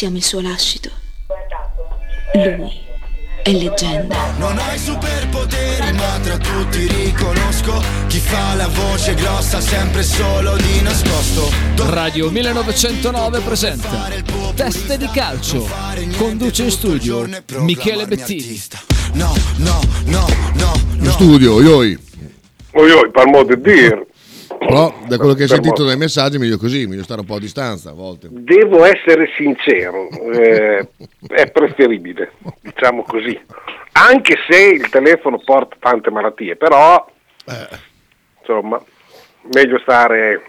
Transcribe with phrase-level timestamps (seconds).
[0.00, 0.88] siamo il suo lascito.
[2.32, 2.72] Lui
[3.42, 4.32] è leggenda.
[4.38, 10.80] Non hai superpoteri, ma tra tutti riconosco chi fa la voce grossa sempre solo di
[10.80, 11.50] nascosto.
[11.90, 14.08] Radio 1909 presenta
[14.54, 15.68] Teste di calcio.
[16.16, 17.28] Conduce in studio
[17.58, 18.58] Michele Bettini.
[19.12, 21.98] No, no, no, no, In studio, oi.
[22.72, 24.06] Oi, oi, per modo di dire.
[24.66, 27.40] Però da quello che hai sentito dai messaggi meglio così, meglio stare un po' a
[27.40, 28.28] distanza a volte.
[28.30, 30.86] Devo essere sincero, eh,
[31.28, 33.40] è preferibile, diciamo così.
[33.92, 37.04] Anche se il telefono porta tante malattie, però
[37.46, 37.78] Eh,
[38.40, 38.80] insomma,
[39.54, 40.42] meglio stare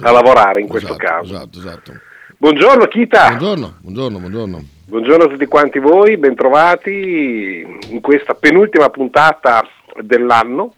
[0.00, 1.34] a lavorare in questo esatto, caso.
[1.34, 1.92] Esatto, esatto.
[2.38, 4.64] Buongiorno Kita, Buongiorno, buongiorno, buongiorno.
[4.86, 9.62] buongiorno a tutti quanti voi, bentrovati in questa penultima puntata
[10.00, 10.74] dell'anno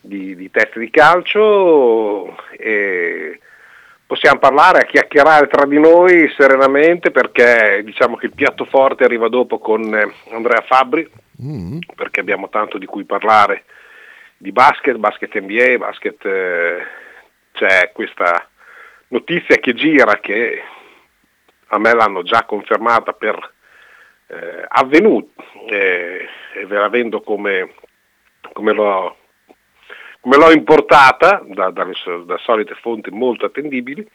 [0.00, 2.36] di, di test di calcio.
[2.50, 3.38] E
[4.06, 9.28] possiamo parlare, a chiacchierare tra di noi serenamente perché diciamo che il piatto forte arriva
[9.28, 11.08] dopo con eh, Andrea Fabbri
[11.42, 13.64] Mm, perché abbiamo tanto di cui parlare
[14.36, 16.86] di basket, basket NBA, basket eh,
[17.52, 18.46] c'è questa
[19.08, 20.62] notizia che gira che
[21.68, 23.52] a me l'hanno già confermata per
[24.26, 27.72] eh, avvenuto eh, e ve la vendo come,
[28.52, 29.16] come l'ho
[30.20, 31.94] come l'ho importata da, dalle
[32.26, 34.06] da solite fonti molto attendibili,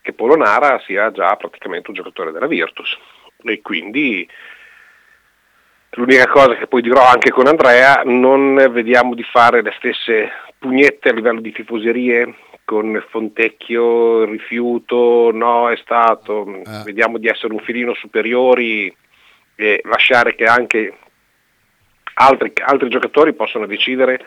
[0.00, 2.98] che Polonara sia già praticamente un giocatore della Virtus.
[3.44, 4.28] E quindi
[5.90, 11.10] l'unica cosa che poi dirò anche con Andrea, non vediamo di fare le stesse pugnette
[11.10, 16.82] a livello di tifoserie con Fontecchio, rifiuto, no è stato, Eh.
[16.84, 18.94] vediamo di essere un filino superiori
[19.54, 20.96] e lasciare che anche
[22.14, 24.24] altri, altri giocatori possano decidere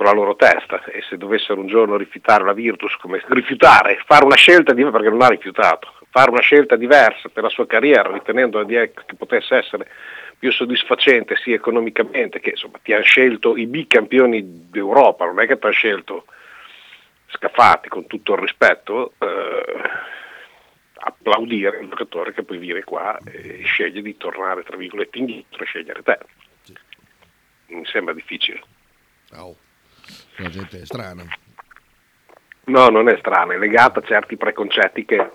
[0.00, 4.24] con la loro testa e se dovessero un giorno rifiutare la Virtus, come rifiutare, fare
[4.24, 8.10] una scelta diversa, perché non ha rifiutato, fare una scelta diversa per la sua carriera,
[8.10, 9.90] ritenendo che potesse essere
[10.38, 15.58] più soddisfacente sia economicamente che insomma ti hanno scelto i bicampioni d'Europa, non è che
[15.58, 16.24] ti hanno scelto
[17.26, 19.82] Scafati con tutto il rispetto, eh,
[20.94, 25.66] applaudire il giocatore che poi viene qua e sceglie di tornare tra virgolette indietro e
[25.66, 26.18] scegliere te.
[27.66, 28.62] Mi sembra difficile.
[29.32, 29.54] au.
[30.40, 31.22] La gente è strana.
[32.64, 35.30] No, non è strano, è legata a certi preconcetti che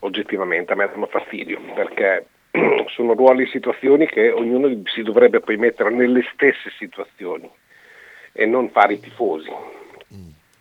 [0.00, 2.26] oggettivamente a me danno fastidio, perché
[2.94, 7.50] sono ruoli e situazioni che ognuno si dovrebbe poi mettere nelle stesse situazioni
[8.32, 9.50] e non fare i tifosi.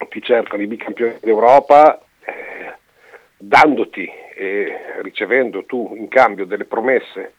[0.10, 2.74] Ti cercano i bicampioni d'Europa eh,
[3.38, 7.34] dandoti e ricevendo tu in cambio delle promesse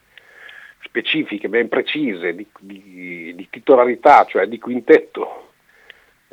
[0.82, 5.43] specifiche, ben precise, di, di- di titolarità, cioè di quintetto,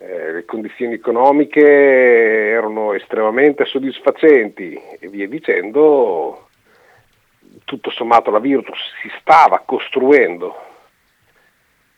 [0.04, 6.50] eh, le condizioni economiche erano estremamente soddisfacenti e via dicendo,
[7.66, 10.56] tutto sommato la Virtus si stava costruendo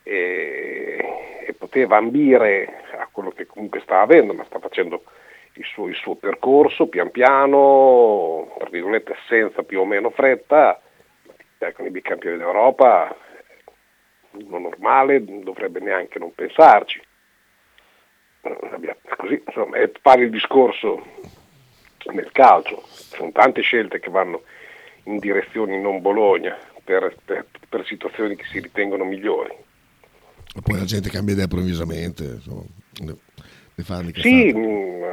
[0.03, 5.03] e, e poteva ambire a quello che comunque sta avendo, ma sta facendo
[5.53, 10.81] il suo, il suo percorso pian piano, tra virgolette senza più o meno fretta,
[11.57, 13.15] eh, con i bicampioni d'Europa,
[14.31, 17.01] uno normale non dovrebbe neanche non pensarci.
[19.17, 21.01] Così, insomma, è pare il discorso
[22.11, 24.41] nel calcio, sono tante scelte che vanno
[25.05, 29.51] in direzioni non Bologna per, per- per situazioni che si ritengono migliori.
[30.55, 32.23] E poi la gente cambia idea improvvisamente.
[32.23, 32.63] Insomma,
[32.99, 33.15] ne,
[33.75, 35.05] ne fanno Sì, mh,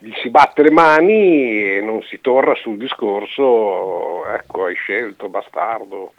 [0.00, 6.12] gli si batte le mani e non si torna sul discorso, ecco, hai scelto, bastardo.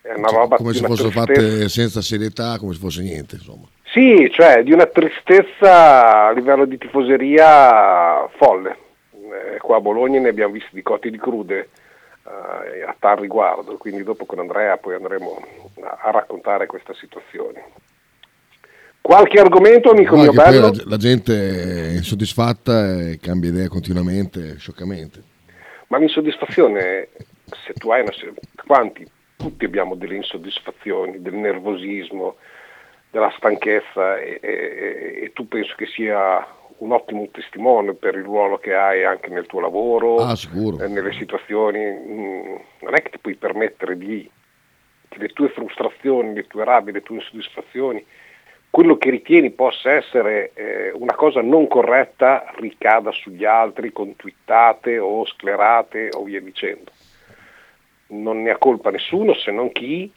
[0.00, 3.36] È una Cioè, roba come se fossero fatte senza serietà, come se fosse niente.
[3.36, 3.68] Insomma.
[3.92, 8.76] Sì, cioè di una tristezza a livello di tifoseria folle.
[9.12, 11.68] Eh, qua a Bologna ne abbiamo visti di cotti di crude
[12.24, 15.46] eh, a tal riguardo, quindi dopo con Andrea poi andremo
[15.82, 17.64] a, a raccontare questa situazione.
[19.02, 20.70] Qualche argomento, amico No, mio bello?
[20.70, 25.22] la, la gente è insoddisfatta e cambia idea continuamente, scioccamente.
[25.88, 27.08] Ma l'insoddisfazione,
[27.66, 28.12] se tu hai una...
[28.64, 29.06] quanti?
[29.36, 32.36] Tutti abbiamo delle insoddisfazioni, del nervosismo,
[33.12, 36.44] della stanchezza e, e- e tu penso che sia
[36.78, 40.82] un ottimo testimone per il ruolo che hai anche nel tuo lavoro, Ah, sicuro.
[40.82, 41.78] eh, nelle situazioni.
[41.78, 44.28] mm, Non è che ti puoi permettere di
[45.08, 48.04] che le tue frustrazioni, le tue rabbie, le tue insoddisfazioni,
[48.70, 54.98] quello che ritieni possa essere eh, una cosa non corretta ricada sugli altri con twittate
[54.98, 56.90] o sclerate o via dicendo.
[58.08, 60.10] Non ne ha colpa nessuno se non chi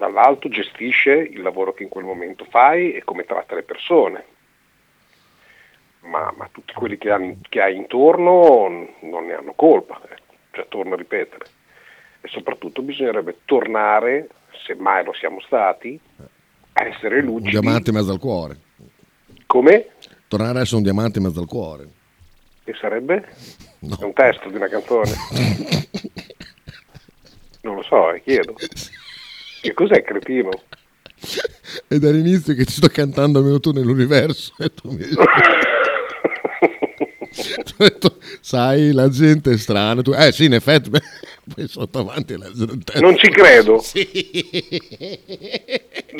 [0.00, 4.24] dall'alto gestisce il lavoro che in quel momento fai e come tratta le persone.
[6.00, 8.58] Ma, ma tutti quelli che, hanno- che hai intorno
[9.02, 10.00] non ne hanno colpa.
[10.08, 10.16] eh.
[10.52, 11.44] cioè torno a ripetere.
[12.22, 14.28] E soprattutto bisognerebbe tornare,
[14.66, 16.00] se mai lo siamo stati,
[16.72, 17.50] a essere Un lucidi.
[17.50, 18.56] diamante in mezzo al cuore.
[19.46, 19.88] Come?
[20.28, 21.88] Tornare a essere un diamante in mezzo al cuore.
[22.64, 23.16] Che sarebbe?
[23.80, 25.10] È un testo di una canzone?
[27.62, 28.54] non lo so, eh, chiedo.
[29.60, 30.50] Che cos'è cretino?
[31.88, 34.54] E dall'inizio che ti sto cantando almeno tu nell'universo.
[34.58, 35.04] E tu mi
[37.76, 40.00] detto, sai, la gente è strana.
[40.02, 41.00] Tu, eh sì, in effetti, beh,
[41.54, 42.98] poi sotto avanti la gente.
[43.00, 43.82] Non ci credo.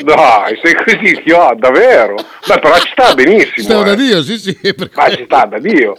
[0.02, 2.14] Dai, sei così, oh, davvero?
[2.46, 3.82] Beh, però ci sta benissimo.
[3.82, 3.96] Da eh.
[3.96, 4.54] Dio, sì, sì.
[4.54, 5.96] perché- Ma ci sta da Dio.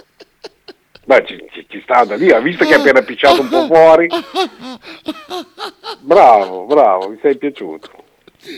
[1.06, 2.36] Beh, ci, ci- ci sta da Dio.
[2.36, 4.08] Ha visto che è appena picciato un po' fuori?
[6.02, 7.90] Bravo, bravo, mi sei piaciuto.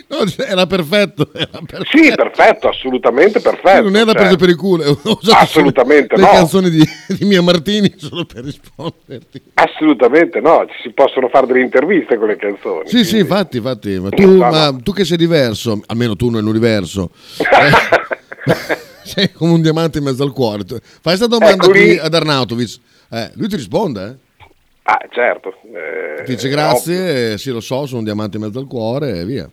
[0.08, 1.30] No, era perfetto.
[1.34, 1.98] Era perfetto.
[1.98, 3.82] Sì, perfetto, assolutamente perfetto.
[3.82, 4.98] non era cioè, preso per il culo.
[5.34, 6.28] Assolutamente le no.
[6.30, 9.42] canzoni di, di Mia Martini solo per risponderti.
[9.56, 12.88] Assolutamente no, ci si possono fare delle interviste con le canzoni.
[12.88, 14.00] Sì, sì, quindi- infatti, infatti.
[14.00, 17.10] Ma tu, ma tu che sei diverso, almeno tu nell'universo,
[17.44, 18.52] eh,
[19.04, 20.64] sei come un diamante in mezzo al cuore.
[20.66, 22.80] Fai questa domanda Ecco qui ad Arnautovic.
[23.10, 24.46] Eh, lui ti risponde, eh?
[24.84, 25.54] Ah, certo.
[25.74, 29.20] eh, Ti dice grazie, eh, sì lo so, sono un diamante in mezzo al cuore
[29.20, 29.50] e via.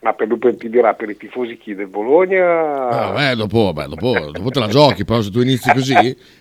[0.00, 2.88] Ma per lui ti dirà per i tifosi chi del Bologna...
[2.88, 5.94] Ah, beh, dopo, beh, dopo, dopo te la giochi, però se tu inizi così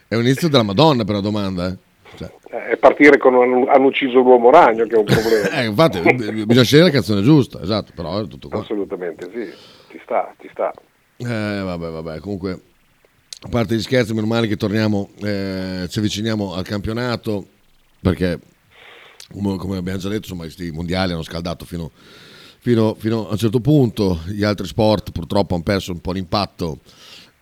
[0.07, 1.67] è un inizio della Madonna per la domanda.
[1.67, 1.77] Eh.
[2.17, 2.31] Cioè,
[2.71, 5.49] Eh, partire con hanno, hanno ucciso l'uomo ragno che è un problema.
[5.61, 6.01] eh, infatti,
[6.45, 8.59] bisogna scegliere la canzone giusta, esatto, però è tutto qua.
[8.59, 9.49] Assolutamente sì,
[9.91, 10.71] ci sta, ci sta.
[11.17, 12.61] Eh, vabbè, vabbè, comunque,
[13.41, 17.47] a parte gli scherzi, meno male che torniamo, eh, ci avviciniamo al campionato,
[18.01, 18.39] perché
[19.31, 21.91] come, abbiamo già detto, insomma, questi mondiali hanno scaldato fino,
[22.59, 26.79] fino- fino a un certo punto, gli altri sport purtroppo hanno perso un po' l'impatto,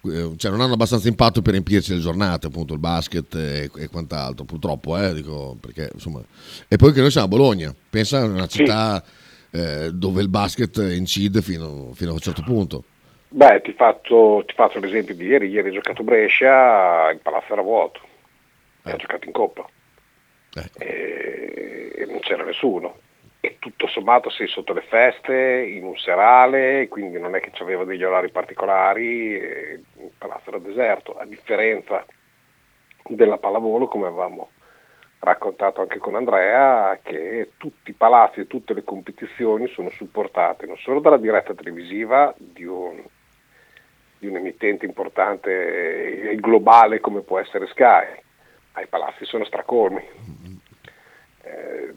[0.03, 3.88] eh, cioè non hanno abbastanza impatto per riempirci le giornate, appunto il basket e, e
[3.88, 6.23] quant'altro, purtroppo, eh, dico, perché insomma...
[6.68, 9.03] E poi che noi siamo a Bologna, pensa a una città
[9.51, 12.83] eh, dove il basket incide fino, fino a un certo punto.
[13.33, 17.62] Beh, ti faccio, ti faccio l'esempio di ieri, ieri ho giocato Brescia, il palazzo era
[17.62, 18.01] vuoto,
[18.83, 19.66] e ha giocato in Coppa.
[20.54, 20.69] Eh.
[20.86, 22.98] e, e non c'era nessuno.
[23.39, 27.86] E tutto sommato sei sotto le feste, in un serale, quindi non è che c'aveva
[27.86, 32.06] degli orari particolari, il palazzo era deserto, a differenza
[33.07, 34.50] della pallavolo, come avevamo
[35.19, 40.78] raccontato anche con Andrea, che tutti i palazzi e tutte le competizioni sono supportate non
[40.78, 43.01] solo dalla diretta televisiva di un,
[44.21, 48.06] di un emittente importante e globale come può essere Sky,
[48.75, 50.00] ma i palazzi sono stracolmi.
[51.41, 51.94] Eh,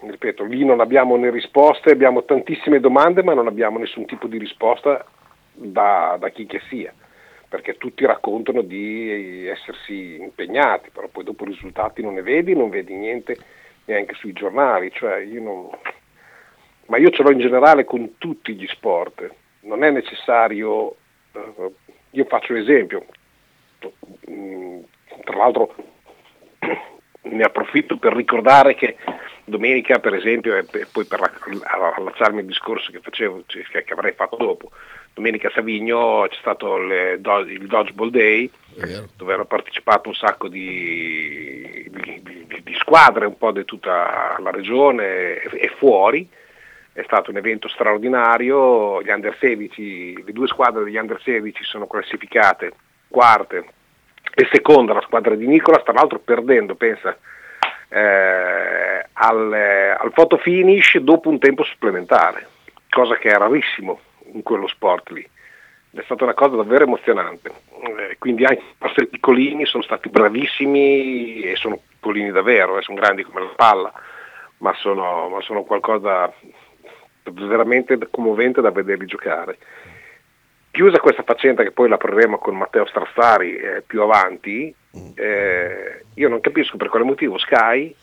[0.00, 4.38] ripeto, lì non abbiamo né risposte, abbiamo tantissime domande, ma non abbiamo nessun tipo di
[4.38, 5.04] risposta
[5.52, 6.94] da, da chi che sia,
[7.46, 12.70] perché tutti raccontano di essersi impegnati, però poi dopo i risultati non ne vedi, non
[12.70, 13.36] vedi niente
[13.84, 15.68] neanche sui giornali, cioè io non...
[16.86, 19.30] ma io ce l'ho in generale con tutti gli sport,
[19.64, 20.96] non è necessario,
[22.10, 23.04] io faccio l'esempio,
[24.28, 24.80] Mm,
[25.24, 25.74] tra l'altro
[27.22, 28.96] ne approfitto per ricordare che
[29.44, 34.36] domenica per esempio e poi per allacciarmi al discorso che facevo cioè, che, avrei fatto
[34.36, 34.70] dopo
[35.14, 38.50] domenica a Savigno c'è stato il, do- il Dodgeball Day
[39.16, 44.50] dove hanno partecipato un sacco di, di- di- di squadre un po' di tutta la
[44.50, 46.28] regione e, e fuori
[46.92, 51.86] è stato un evento straordinario gli under 16 le due squadre degli under 16 sono
[51.86, 52.72] classificate
[53.08, 53.64] quarte
[54.34, 57.16] e seconda la squadra di Nicolas tra l'altro perdendo pensa
[57.90, 62.46] eh, al, eh, al photo finish dopo un tempo supplementare,
[62.88, 64.00] cosa che è rarissimo
[64.32, 65.28] in quello sport lì.
[65.92, 67.50] È stata una cosa davvero emozionante.
[67.82, 72.98] Eh, quindi anche i nostri piccolini sono stati bravissimi e sono piccolini davvero, eh, sono
[72.98, 73.92] grandi come la palla,
[74.58, 76.32] ma sono, ma sono qualcosa
[77.24, 79.58] veramente commovente da vederli giocare.
[80.70, 84.72] Chiusa questa faccenda che poi la apriremo con Matteo Strassari eh, più avanti,
[85.14, 87.94] eh, io non capisco per quale motivo Sky,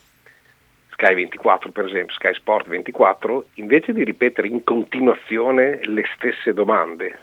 [0.89, 7.17] Sky 24 per esempio, Sky Sport 24, invece di ripetere in continuazione le stesse domande,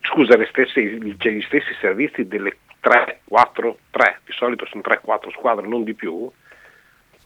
[0.00, 5.00] scusa, le stesse, cioè gli stessi servizi delle 3, 4, 3, di solito sono 3,
[5.02, 6.30] 4 squadre, non di più,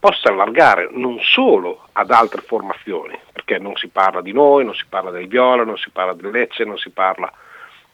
[0.03, 4.83] possa allargare non solo ad altre formazioni, perché non si parla di noi, non si
[4.89, 7.31] parla del Viola, non si parla del Lecce, non si parla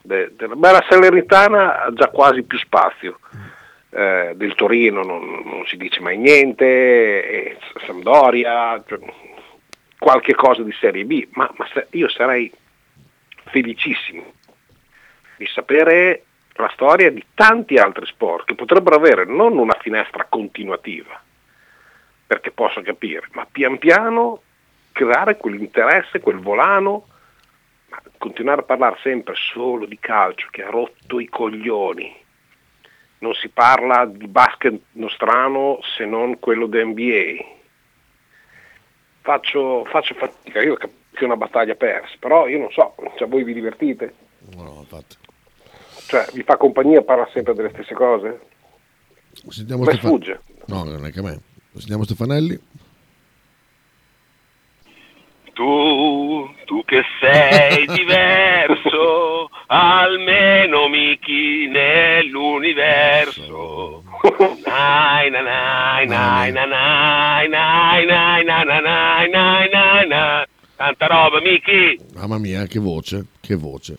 [0.01, 3.19] de- della ma la Salernitana ha già quasi più spazio.
[3.91, 8.99] Eh, del Torino non, non si dice mai niente, e Sampdoria, cioè,
[9.99, 12.51] qualche cosa di Serie B, ma, ma se- io sarei
[13.51, 14.33] felicissimo
[15.37, 16.23] di sapere
[16.53, 21.19] la storia di tanti altri sport che potrebbero avere non una finestra continuativa,
[22.29, 24.43] perché posso capire, ma pian piano
[24.91, 27.07] creare quell'interesse, quel volano,
[27.87, 32.15] ma continuare a parlare sempre solo di calcio che ha rotto i coglioni.
[33.21, 37.43] Non si parla di basket nostrano se non quello da NBA.
[39.21, 43.27] Faccio, faccio fatica, io capisco che è una battaglia persa, però io non so, cioè
[43.27, 44.13] voi vi divertite?
[44.55, 45.15] No, infatti.
[46.05, 48.39] Cioè, vi fa compagnia, parla sempre delle stesse cose?
[49.47, 50.41] Sentiamo Come Stefan- sfugge?
[50.67, 51.41] No, non è che a me.
[51.73, 52.59] Sentiamo Stefanelli.
[55.53, 64.03] Tu, tu che sei diverso, almeno Miki nell'universo.
[64.65, 70.45] Nai, na, nai, nai, na, nai, nai, nai, na, na, nai, nai, nai, nai.
[70.75, 71.99] Tanta roba, Miki.
[72.15, 73.97] Mamma mia, che voce, che voce.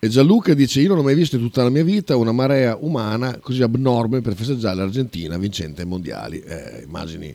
[0.00, 2.76] E Gianluca dice: Io non ho mai visto in tutta la mia vita una marea
[2.78, 6.40] umana così abnorme per festeggiare l'Argentina vincente ai mondiali.
[6.40, 7.34] Eh, immagini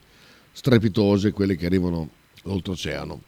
[0.51, 2.07] strepitose, quelle che arrivano
[2.45, 3.19] oltreoceano.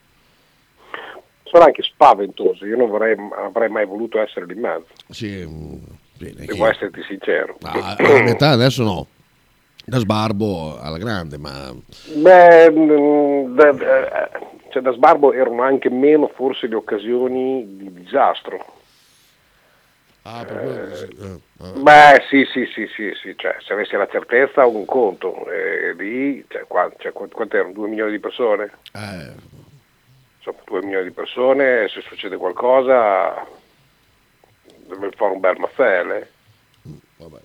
[1.43, 3.15] Sono anche spaventose, io non vorrei,
[3.45, 5.73] avrei mai voluto essere lì in mezzo, Sì, mm,
[6.17, 7.57] bene, devo che- esserti sincero.
[7.61, 9.07] Ah, a metà adesso no,
[9.85, 11.73] da sbarbo alla grande, ma
[12.15, 14.29] Beh, mm, da, da-
[14.69, 18.83] cioè, da sbarbo erano anche meno forse le occasioni di disastro.
[20.27, 21.71] Ah, per quello eh, ah.
[21.79, 26.43] Beh, sì, sì, sì, sì, sì, cioè, se avessi la certezza un conto, eh, lì,
[26.47, 27.73] cioè, qua, cioè, qu- quanto erano?
[27.73, 28.71] Due milioni di persone?
[28.93, 29.33] Eh,
[30.37, 33.45] Insomma, due milioni di persone, se succede qualcosa
[34.87, 36.31] deve fare un bel mazzelle.
[37.17, 37.39] vabbè.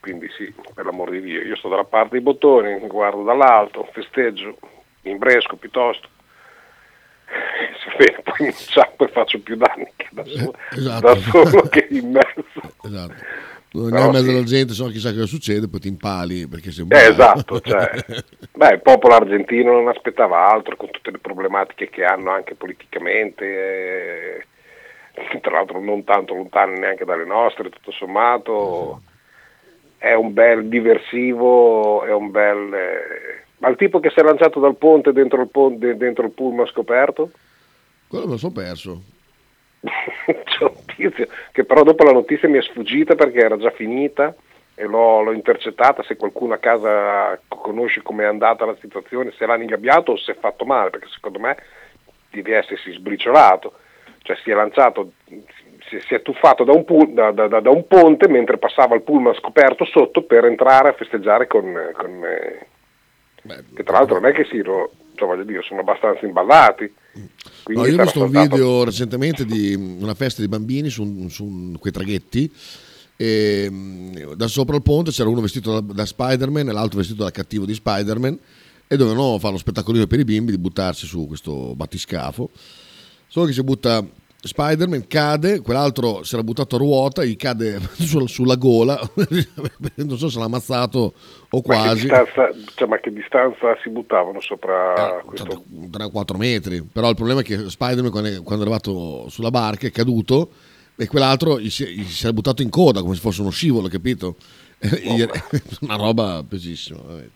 [0.00, 4.58] Quindi sì, per l'amor di Dio, io sto dalla parte dei bottoni, guardo dall'alto, festeggio,
[5.02, 6.08] imbresco piuttosto.
[8.22, 11.06] Poi inciampo e faccio più danni che da solo, esatto.
[11.06, 12.44] da solo che in mezzo.
[12.82, 13.14] Esatto.
[13.72, 16.84] Non è in mezzo alla gente, so chissà cosa succede, poi ti impali perché sei
[16.84, 17.90] un Eh, esatto, cioè,
[18.52, 24.44] beh, il popolo argentino non aspettava altro con tutte le problematiche che hanno anche politicamente,
[25.14, 29.00] eh, tra l'altro non tanto lontane neanche dalle nostre, tutto sommato,
[29.96, 32.74] è un bel diversivo, è un bel...
[32.74, 36.32] eh, ma il tipo che si è lanciato dal ponte dentro il, ponte, dentro il
[36.32, 37.30] pullman scoperto?
[38.08, 39.02] Quello me lo sono perso.
[39.80, 44.34] C'è un tizio che però dopo la notizia mi è sfuggita perché era già finita
[44.74, 49.54] e l'ho, l'ho intercettata se qualcuno a casa conosce com'è andata la situazione, se l'ha
[49.54, 51.56] ingabbiato o se è fatto male, perché secondo me
[52.30, 53.74] deve essersi sbriciolato,
[54.22, 55.12] cioè si è lanciato,
[55.88, 59.02] si, si è tuffato da un, pu- da- da- da- un ponte mentre passava il
[59.02, 61.92] pullman scoperto sotto per entrare a festeggiare con...
[61.92, 62.66] con, eh,
[63.74, 64.60] che tra l'altro non è che si...
[64.62, 66.92] ro- cioè voglio dire, sono abbastanza imballati.
[67.66, 71.92] No, io ho visto un video recentemente di una festa di bambini su, su quei
[71.92, 72.50] traghetti.
[73.14, 77.24] E, mh, da sopra il ponte c'era uno vestito da, da Spider-Man e l'altro vestito
[77.24, 78.38] da cattivo di Spider-Man
[78.88, 82.50] e dovevano fare uno spettacolino per i bimbi di buttarsi su questo battiscafo.
[83.28, 84.04] Solo che si butta
[84.44, 88.98] Spider-Man, cade, quell'altro si era buttato a ruota, gli cade sul- sulla gola,
[89.96, 91.12] non so se l'ha ammazzato o
[91.52, 92.00] Ma che, quasi.
[92.08, 95.64] distanza, cioè, ma che distanza si buttavano sopra Eh, questo?
[95.72, 96.82] 3-4 metri.
[96.82, 100.50] Però il problema è che Spider-Man, quando è, arrivato sulla barca, è caduto
[100.96, 103.86] e quell'altro gli si, gli si è buttato in coda come se fosse uno scivolo,
[103.88, 104.36] capito?
[105.82, 106.98] Una roba pesissima.
[107.00, 107.28] vabbè.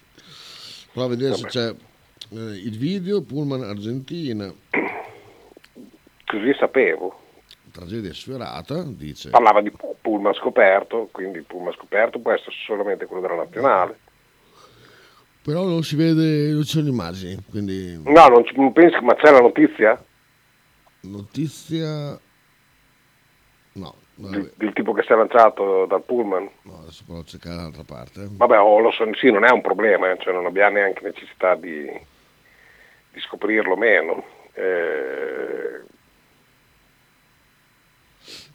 [0.92, 1.68] Prova a vedere se c'è
[2.30, 4.52] eh, il video Pullman Argentina,
[6.26, 7.20] Così sapevo.
[7.72, 9.30] tragedia sfiorata, dice.
[9.30, 13.98] Parlava di pullman scoperto, quindi pullman scoperto può essere solamente quello della nazionale.
[15.42, 19.30] Però non si vede, non ci sono immagini, quindi No, non, non pensi, ma c'è
[19.30, 20.02] la notizia
[21.06, 22.18] notizia...
[23.72, 26.48] No, del, del tipo che si è lanciato dal pullman?
[26.62, 28.26] No, adesso provo a cercare dall'altra parte.
[28.30, 31.54] Vabbè, oh, lo so, sì, non è un problema, eh, cioè non abbiamo neanche necessità
[31.54, 31.84] di,
[33.12, 34.24] di scoprirlo meno.
[34.54, 35.82] Eh,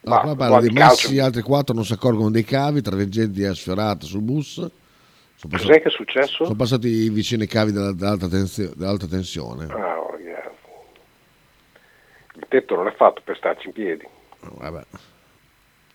[0.04, 3.44] No, Ma qua parla Messi, calcio- altri quattro non si accorgono dei cavi, tra leggenti
[3.44, 4.54] e sfiorata sul bus.
[4.56, 4.72] Sono
[5.54, 6.44] passati, cos'è che è successo?
[6.44, 9.66] sono passati vicino ai cavi della- dell'alta, tensio- dell'alta tensione.
[9.66, 10.52] Ah, oh, yeah.
[12.36, 14.08] Il tetto non è fatto per starci in piedi.
[14.42, 14.84] No, vabbè.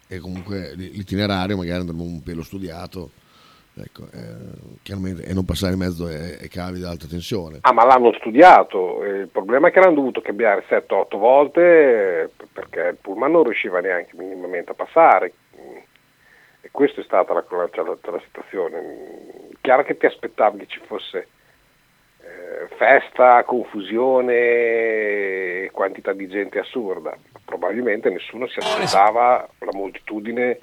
[0.09, 3.11] E comunque l'itinerario magari andremo un pelo studiato,
[3.77, 7.59] ecco, eh, chiaramente, e non passare in mezzo ai, ai cavi dell'alta tensione.
[7.63, 9.03] Ah, ma l'hanno studiato.
[9.05, 13.45] eh, Il problema è che l'hanno dovuto cambiare 7-8 volte eh, perché il pullman non
[13.45, 15.33] riusciva neanche minimamente a passare.
[15.61, 15.77] Mm.
[16.63, 18.81] E questa è stata la, la- la- la situazione.
[18.81, 21.29] Mm, Chiaro che ti aspettavi che ci fosse
[22.23, 27.17] eh, festa, confusione quantità di gente assurda.
[27.45, 30.59] Probabilmente nessuno si aspettava la moltitudine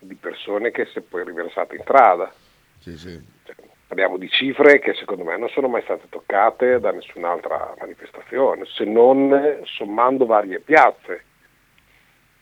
[0.00, 2.32] di persone che si è poi riversata in strada.
[2.78, 3.20] Sì, sì.
[3.44, 3.54] Cioè,
[3.88, 8.84] Parliamo di cifre che secondo me non sono mai state toccate da nessun'altra manifestazione, se
[8.84, 11.24] non sommando varie piazze.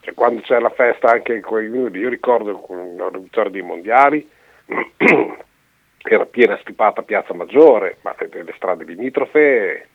[0.00, 4.28] Cioè, quando c'è la festa anche quei minuti, io ricordo con la vittoria dei mondiali,
[6.02, 9.88] era piena stipata Piazza Maggiore, ma le, le strade limitrofe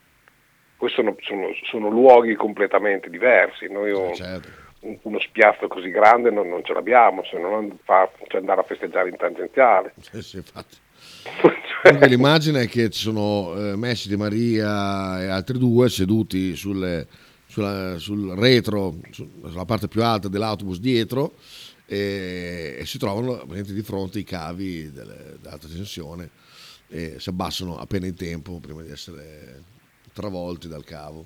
[0.78, 3.70] poi sono, sono, sono, luoghi completamente diversi.
[3.70, 4.50] Noi un, certo.
[4.82, 8.64] Un, uno spiazzo così grande non, non ce l'abbiamo, se non fa, cioè andare a
[8.64, 9.94] festeggiare in tangenziale.
[10.00, 10.78] Sì, sì, infatti.
[11.84, 17.08] Comunque l'immagine è che ci sono eh, Messi, Di Maria e altri due seduti sulle,
[17.48, 21.34] sulla, sul retro, sulla parte più alta dell'autobus dietro
[21.86, 26.30] e, e si trovano di fronte i cavi dell'alta tensione
[26.88, 29.64] e si abbassano appena in tempo prima di essere
[30.14, 31.26] travolti dal cavo.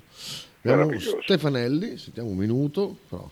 [0.62, 2.98] Abbiamo Stefanelli, sentiamo un minuto.
[3.08, 3.30] Però.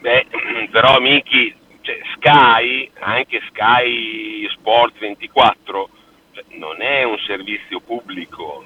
[0.00, 0.26] Beh,
[0.70, 5.88] però Miki, cioè, Sky, anche Sky Sport 24,
[6.32, 8.64] cioè, non è un servizio pubblico.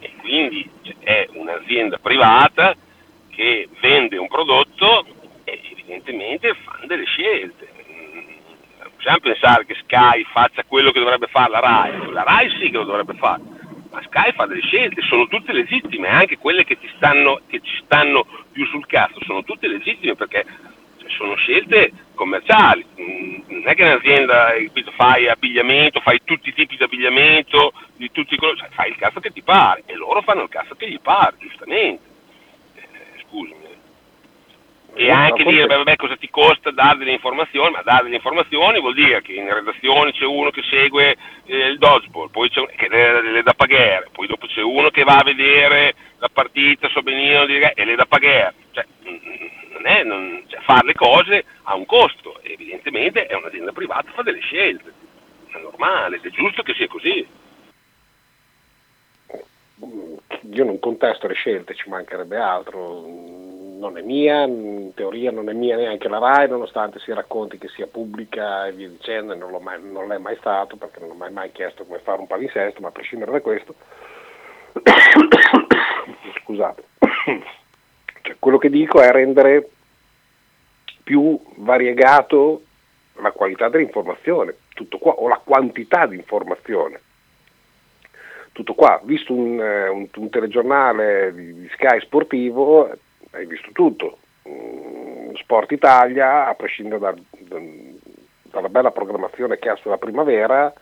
[0.00, 2.74] E quindi cioè, è un'azienda privata
[3.30, 5.06] che vende un prodotto
[5.44, 7.68] e evidentemente fanno delle scelte.
[8.78, 12.70] Non possiamo pensare che Sky faccia quello che dovrebbe fare la RAI, la RAI sì
[12.70, 13.40] che lo dovrebbe fare,
[13.92, 18.26] ma Sky fa delle scelte, sono tutte legittime, anche quelle che, stanno, che ci stanno
[18.50, 20.44] più sul cazzo, sono tutte legittime perché
[21.08, 24.54] sono scelte commerciali, mm, non è che un'azienda
[24.96, 29.20] fai abbigliamento, fai tutti i tipi di abbigliamento, di tutti colori, cioè, fai il cazzo
[29.20, 32.02] che ti pare e loro fanno il cazzo che gli pare, giustamente.
[32.76, 33.61] Eh, scusami.
[34.94, 38.78] E anche dire, beh, vabbè, cosa ti costa dare delle informazioni, ma dare delle informazioni
[38.78, 42.88] vuol dire che in redazione c'è uno che segue eh, il dodgeball, poi c'è che
[42.88, 47.02] le, le da pagare, poi dopo c'è uno che va a vedere la partita so
[47.02, 48.54] benino e le da pagare.
[48.72, 48.84] Cioè,
[49.72, 54.22] non è, non, cioè, fare le cose ha un costo, evidentemente è un'azienda privata, fa
[54.22, 54.92] delle scelte,
[55.48, 57.26] è normale, è giusto che sia così.
[60.52, 63.04] Io non contesto le scelte, ci mancherebbe altro,
[63.82, 67.66] non è mia, in teoria non è mia neanche la RAI, nonostante si racconti che
[67.66, 71.32] sia pubblica e via dicendo, non, mai, non l'è mai stato perché non ho mai,
[71.32, 73.74] mai chiesto come fare un palinsesto, ma a prescindere da questo,
[76.44, 76.84] scusate,
[78.22, 79.68] cioè, quello che dico è rendere
[81.02, 82.62] più variegato
[83.14, 87.00] la qualità dell'informazione, tutto qua, o la quantità di informazione.
[88.52, 92.90] Tutto qua, visto un, eh, un, un telegiornale di, di, Sky sportivo,
[93.32, 94.18] hai visto tutto.
[94.48, 97.58] Mm, Sport Italia, a prescindere da, da,
[98.42, 100.72] dalla bella programmazione che ha sulla primavera,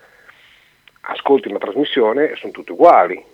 [1.02, 3.24] ascolti una trasmissione e sono tutti uguali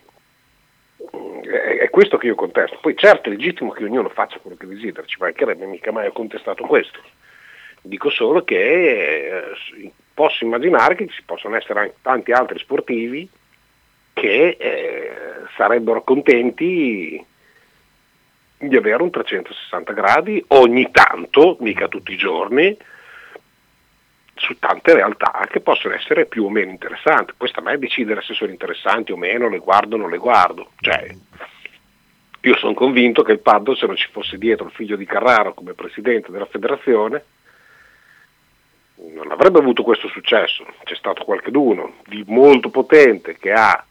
[1.42, 2.78] è, è, questo che io contesto.
[2.80, 6.12] Poi certo è legittimo che ognuno faccia quello che desidera, ci mancherebbe, mica mai ho
[6.12, 7.00] contestato questo.
[7.80, 13.28] Dico solo che eh, posso immaginare che ci possono essere anche tanti altri sportivi
[14.12, 15.12] che eh,
[15.56, 17.24] sarebbero contenti
[18.58, 22.76] di avere un 360 gradi ogni tanto, mica tutti i giorni,
[24.34, 27.32] su tante realtà che possono essere più o meno interessanti.
[27.36, 30.70] Poi a me decidere se sono interessanti o meno, le guardo o non le guardo.
[30.80, 31.14] Cioè,
[32.42, 35.54] io sono convinto che il Paddle, se non ci fosse dietro il figlio di Carraro
[35.54, 37.24] come presidente della federazione,
[39.14, 40.64] non avrebbe avuto questo successo.
[40.84, 43.84] C'è stato qualcuno di molto potente che ha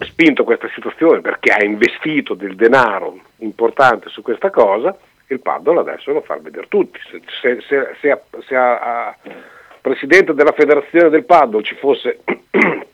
[0.00, 4.96] spinto questa situazione perché ha investito del denaro importante su questa cosa
[5.28, 6.98] il paddle adesso lo fa vedere tutti.
[7.10, 9.16] Se, se, se, se a, a,
[9.80, 12.20] presidente della federazione del paddle ci fosse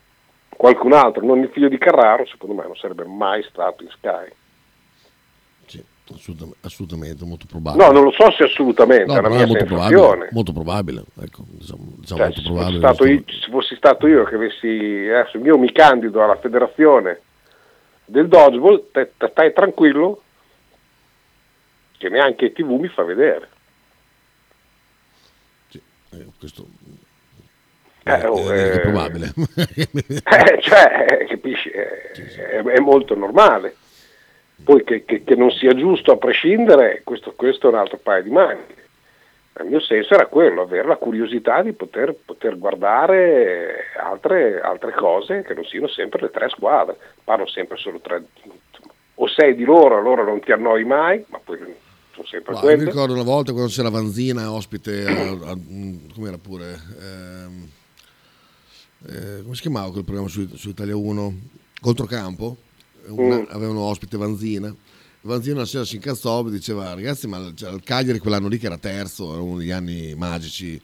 [0.49, 4.33] qualcun altro, non il figlio di Carraro, secondo me non sarebbe mai stato in Sky.
[6.11, 7.85] Assolutamente, assolutamente molto probabile.
[7.85, 12.19] No, non lo so se assolutamente, no, è molto probabile, molto probabile, ecco, diciamo, diciamo
[12.19, 15.71] cioè, molto se, probabile fossi io, se fossi stato io che avessi, adesso io mi
[15.71, 17.21] candido alla federazione
[18.05, 20.23] del dodgeball, te, te, stai tranquillo
[21.99, 23.49] che neanche TV mi fa vedere.
[25.69, 26.67] Sì, eh, questo
[28.03, 29.33] eh, è, oh, è, eh, probabile.
[29.65, 32.41] eh, cioè, capisci, è, Sì, sì.
[32.41, 33.77] è- è molto normale.
[34.65, 38.23] Poi che, che- che non sia giusto a prescindere, questo, questo è un altro paio
[38.23, 38.61] di mani.
[39.61, 45.43] Il mio senso era quello, avere la curiosità di poter, poter guardare altre, altre cose
[45.43, 46.97] che non siano sempre le tre squadre.
[47.23, 48.25] Parlo sempre solo tre,
[49.17, 51.59] o sei di loro, allora non ti annoi mai, ma poi
[52.13, 55.59] sono sempre Ma mi ricordo una volta quando c'era Vanzina ospite, a, a-
[56.15, 57.69] come era pure, ehm,
[59.09, 61.35] eh, come si chiamava quel programma su, su Italia 1?
[61.81, 62.57] Controcampo,
[63.09, 63.45] Una- Mm.
[63.49, 64.75] avevano ospite Vanzina
[65.25, 68.67] Vanzino una sera si incazzò e diceva ragazzi ma il il Cagliari quell'anno lì che
[68.67, 70.81] era terzo, era uno degli anni magici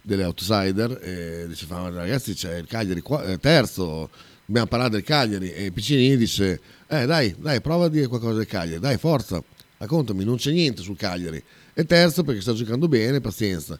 [0.00, 4.08] delle outsider e diceva "Ma ragazzi c'è il Cagliari qua, eh, terzo,
[4.46, 8.46] dobbiamo parlare del Cagliari e Piccinini dice eh dai, dai prova a dire qualcosa del
[8.46, 9.42] Cagliari, dai forza,
[9.78, 11.42] raccontami, non c'è niente sul Cagliari.
[11.74, 13.78] E terzo perché sta giocando bene, pazienza.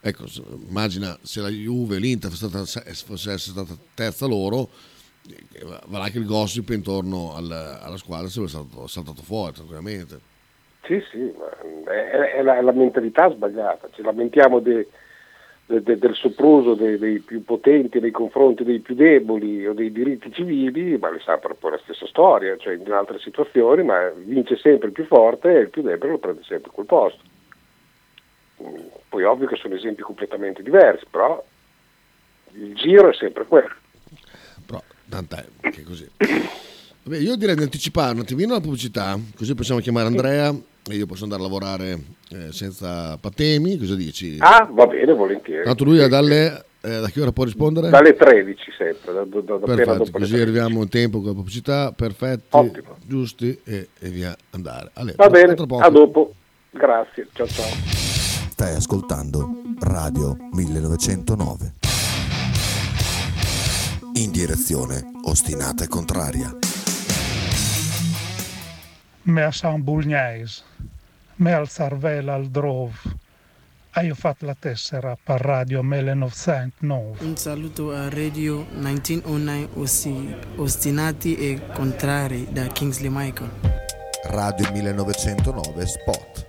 [0.00, 0.26] Ecco,
[0.68, 4.68] immagina se la Juve, l'Inter fosse stata, se- fosse stata terza loro,
[5.28, 10.18] eh, va là che il gossip intorno al- alla squadra sarebbe stato saltato fuori tranquillamente.
[10.84, 13.88] Sì, sì, ma è, è la, è la mentalità sbagliata.
[13.92, 14.88] Ci lamentiamo de-
[15.66, 19.92] de- de- del sopruso dei, dei più potenti nei confronti dei più deboli o dei
[19.92, 24.56] diritti civili, ma le sa proprio la stessa storia, cioè in altre situazioni, ma vince
[24.56, 27.22] sempre il più forte e il più debole lo prende sempre quel posto.
[28.62, 28.74] Mm,
[29.08, 31.42] Poi ovvio che sono esempi completamente diversi, però
[32.54, 33.74] il giro è sempre quello.
[35.10, 36.08] Tant'è che così.
[37.02, 40.54] Vabbè, io direi di anticipare un attimino la pubblicità, così possiamo chiamare Andrea
[40.88, 41.98] e io posso andare a lavorare
[42.30, 44.36] eh, senza patemi, cosa dici?
[44.38, 45.64] Ah, va bene, volentieri.
[45.64, 47.88] Tanto lui è dalle, eh, da che ora può rispondere?
[47.88, 50.40] Dalle 13 sempre, da, da, da Perfetto, così 13.
[50.40, 52.96] arriviamo in tempo con la pubblicità, perfetti, Ottimo.
[53.04, 54.90] giusti e, e via andare.
[54.92, 56.34] Ale, Va bene, a dopo.
[56.70, 57.66] Grazie, ciao ciao.
[58.50, 59.48] Stai ascoltando
[59.80, 61.79] Radio 1909.
[64.14, 66.54] In direzione ostinata e contraria.
[69.22, 70.62] me a San Bulgnais,
[71.36, 72.94] me al Sarvela al Drove.
[74.02, 77.24] Io ho fatto la tessera per Radio 1909.
[77.24, 83.50] Un saluto a Radio 1909 Osti- Ostinati e Contrari da Kingsley Michael.
[84.24, 86.46] Radio 1909 Spot.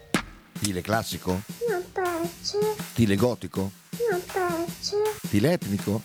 [0.58, 1.42] Stile classico?
[1.68, 2.58] Non piace,
[2.92, 3.72] Stile gotico?
[4.10, 4.96] non piace,
[5.26, 6.02] Stile etnico?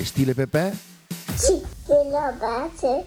[0.00, 0.74] E stile Pepe?
[1.34, 3.04] Sì, quello piace.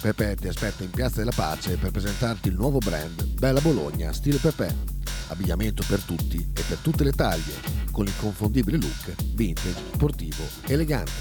[0.00, 4.38] Pepe ti aspetta in Piazza della Pace per presentarti il nuovo brand Bella Bologna Stile
[4.38, 4.74] Pepe.
[5.28, 7.54] Abbigliamento per tutti e per tutte le taglie,
[7.92, 11.12] con l'inconfondibile look vintage, sportivo, elegante.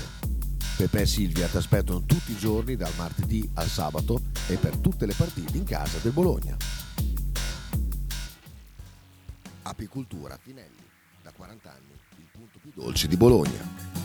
[0.76, 5.06] Pepe e Silvia ti aspettano tutti i giorni dal martedì al sabato e per tutte
[5.06, 6.58] le partite in casa del Bologna.
[9.62, 10.84] Apicultura Finelli,
[11.22, 14.05] da 40 anni il punto più dolce di Bologna.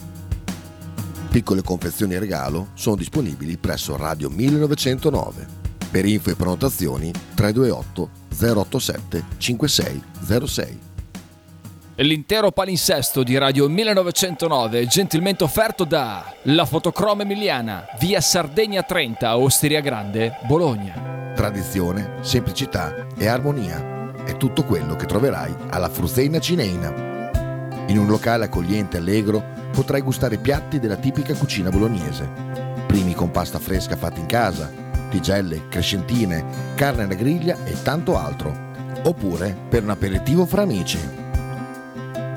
[1.31, 5.47] Piccole confezioni e regalo sono disponibili presso Radio 1909.
[5.89, 10.79] Per info e prenotazioni 328 087 5606.
[11.95, 19.37] E L'intero palinsesto di Radio 1909 gentilmente offerto da La Fotocroma Emiliana, via Sardegna 30,
[19.37, 21.31] Osteria Grande, Bologna.
[21.33, 27.29] Tradizione, semplicità e armonia è tutto quello che troverai alla Fruzeina Cineina.
[27.87, 32.29] In un locale accogliente e allegro potrai gustare piatti della tipica cucina bolognese.
[32.87, 34.69] Primi con pasta fresca fatta in casa,
[35.09, 36.43] tigelle, crescentine,
[36.75, 38.69] carne alla griglia e tanto altro.
[39.03, 40.99] Oppure per un aperitivo fra amici.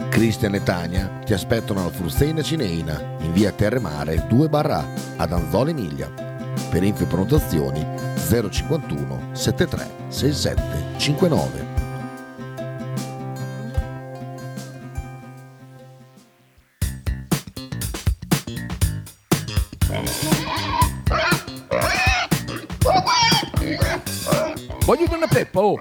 [0.08, 5.70] Cristian e Tania ti aspettano alla Fruzeina Cineina in via Terremare 2 barra ad Anzola
[5.70, 6.08] Emilia.
[6.70, 7.84] Per info prenotazioni
[8.16, 11.73] 051 73 67 59.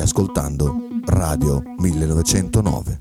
[0.00, 3.00] Stai ascoltando Radio 1909.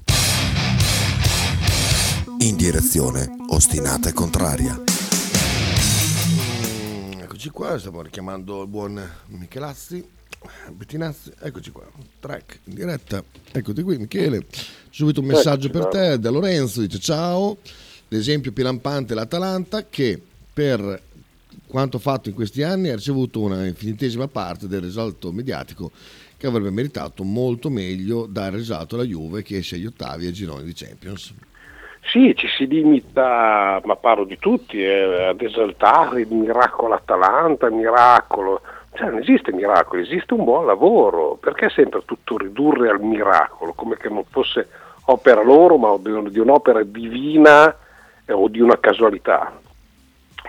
[2.40, 4.78] In direzione ostinata e contraria.
[6.28, 10.06] Mm, Eccoci qua, stiamo richiamando il buon Michelazzi
[10.74, 11.88] Bettinazzi, eccoci qua,
[12.20, 14.46] track in diretta, eccoti qui Michele,
[14.90, 17.60] subito un messaggio per te da Lorenzo, dice ciao,
[18.10, 21.02] l'esempio più lampante è l'Atalanta che per
[21.66, 25.92] quanto fatto in questi anni ha ricevuto una infinitesima parte del risalto mediatico
[26.40, 30.64] che avrebbe meritato molto meglio dare risalto alla Juve che esce agli ottavi e gironi
[30.64, 31.34] di Champions.
[32.02, 37.74] Sì, ci si limita, ma parlo di tutti, eh, ad esaltare il miracolo Atalanta, il
[37.74, 38.62] miracolo.
[38.94, 41.38] Cioè non esiste miracolo, esiste un buon lavoro.
[41.40, 44.68] Perché sempre tutto ridurre al miracolo, come che non fosse
[45.06, 47.76] opera loro, ma di un'opera divina
[48.26, 49.60] eh, o di una casualità?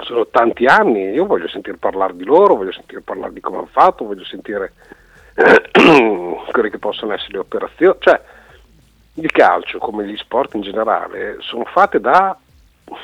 [0.03, 3.69] Sono tanti anni, io voglio sentire parlare di loro, voglio sentire parlare di come hanno
[3.71, 4.73] fatto, voglio sentire
[6.51, 7.97] quelle che possono essere le operazioni.
[7.99, 8.21] Cioè,
[9.15, 12.37] il calcio, come gli sport in generale, sono fatte da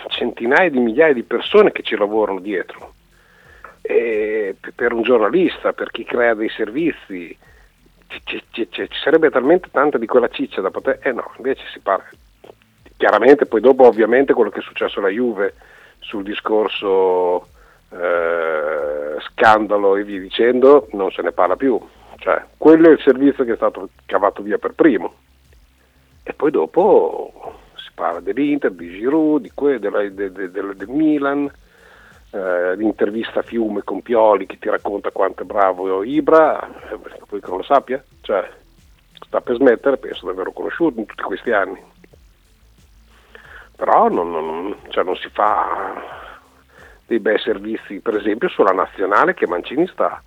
[0.08, 2.94] centinaia di migliaia di persone che ci lavorano dietro.
[3.82, 7.36] E per un giornalista, per chi crea dei servizi,
[8.24, 10.98] ci- ci- ci- ci sarebbe talmente tanta di quella ciccia da poter...
[11.02, 12.08] Eh no, invece si parla.
[12.96, 15.54] Chiaramente poi dopo ovviamente quello che è successo alla Juve
[15.98, 17.48] sul discorso
[17.90, 21.78] eh, scandalo e via dicendo, non se ne parla più.
[22.18, 25.14] Cioè, quello è il servizio che è stato cavato via per primo.
[26.22, 30.88] E poi dopo si parla dell'Inter, di Giroud, di que- della- de- de- del- del
[30.88, 31.50] Milan,
[32.32, 36.98] eh, l'intervista a Fiume con Pioli che ti racconta quanto è bravo Ibra, eh,
[37.28, 38.48] poi che non lo sappia, cioè
[39.26, 41.80] sta per smettere, penso di averlo conosciuto in tutti questi anni.
[43.76, 46.02] Però non, non- cioè non si fa
[47.06, 50.20] dei bei servizi, per esempio sulla nazionale che Mancini sta,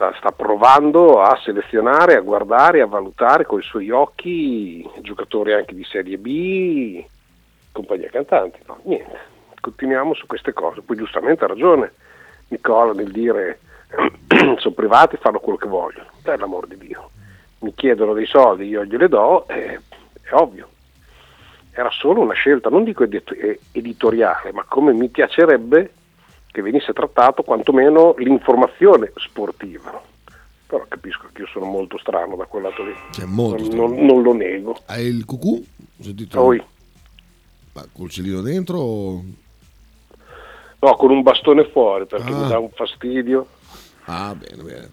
[0.00, 5.74] sta, sta provando a selezionare, a guardare, a valutare con i suoi occhi giocatori anche
[5.74, 7.04] di Serie B,
[7.70, 8.58] compagnia cantanti.
[8.66, 9.18] No, niente,
[9.60, 10.80] continuiamo su queste cose.
[10.80, 11.92] Poi giustamente ha ragione
[12.48, 13.60] Nicola nel dire
[14.56, 17.10] sono privati, fanno quello che vogliono, per l'amor di Dio.
[17.58, 19.80] Mi chiedono dei soldi, io gliele do, eh,
[20.22, 20.68] è ovvio.
[21.72, 25.92] Era solo una scelta, non dico eh, editoriale, ma come mi piacerebbe
[26.50, 30.02] che venisse trattato quantomeno l'informazione sportiva.
[30.66, 32.92] Però capisco che io sono molto strano da quel lato lì.
[33.12, 34.76] Cioè, molto non, non- non lo nego.
[34.86, 35.62] Hai il cucù?
[35.98, 36.62] Ho sentito- Poi,
[37.72, 39.24] Ma col celino dentro o...
[40.80, 42.36] no, con un bastone fuori perché Ah.
[42.42, 43.46] mi dà un fastidio.
[44.06, 44.90] Ah, bene, bene.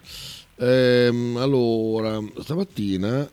[0.60, 3.28] Ehm, allora, stamattina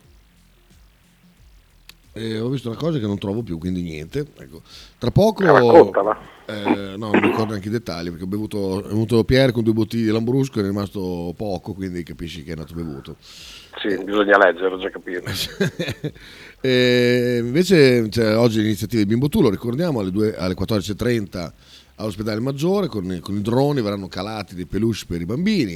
[2.14, 4.26] eh, ho visto una cosa che non trovo più, quindi niente.
[4.38, 4.62] Ecco.
[4.98, 5.44] Tra poco...
[5.44, 6.18] Eh, raccontala.
[6.48, 9.74] Eh, no, non ricordo neanche i dettagli, perché ho bevuto, è venuto Pierre con due
[9.74, 13.16] bottiglie di Lambrusco e è rimasto poco, quindi capisci che è andato bevuto.
[13.82, 15.24] Sì, bisogna leggere, ho già capito.
[16.62, 21.52] E invece c'è oggi l'iniziativa di Bimbo Tu, lo ricordiamo, alle, due- alle 14.30
[21.98, 25.76] all'ospedale Maggiore con, i- con i droni verranno calati dei peluche per i bambini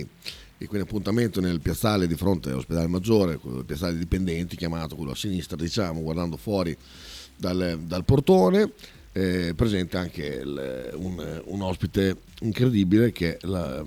[0.58, 5.16] e quindi appuntamento nel piazzale di fronte all'ospedale Maggiore, il piazzale dipendenti chiamato quello a
[5.16, 6.76] sinistra diciamo, guardando fuori
[7.36, 8.72] dal, dal portone.
[9.12, 13.84] Eh, presente anche il- un, un ospite incredibile che è la-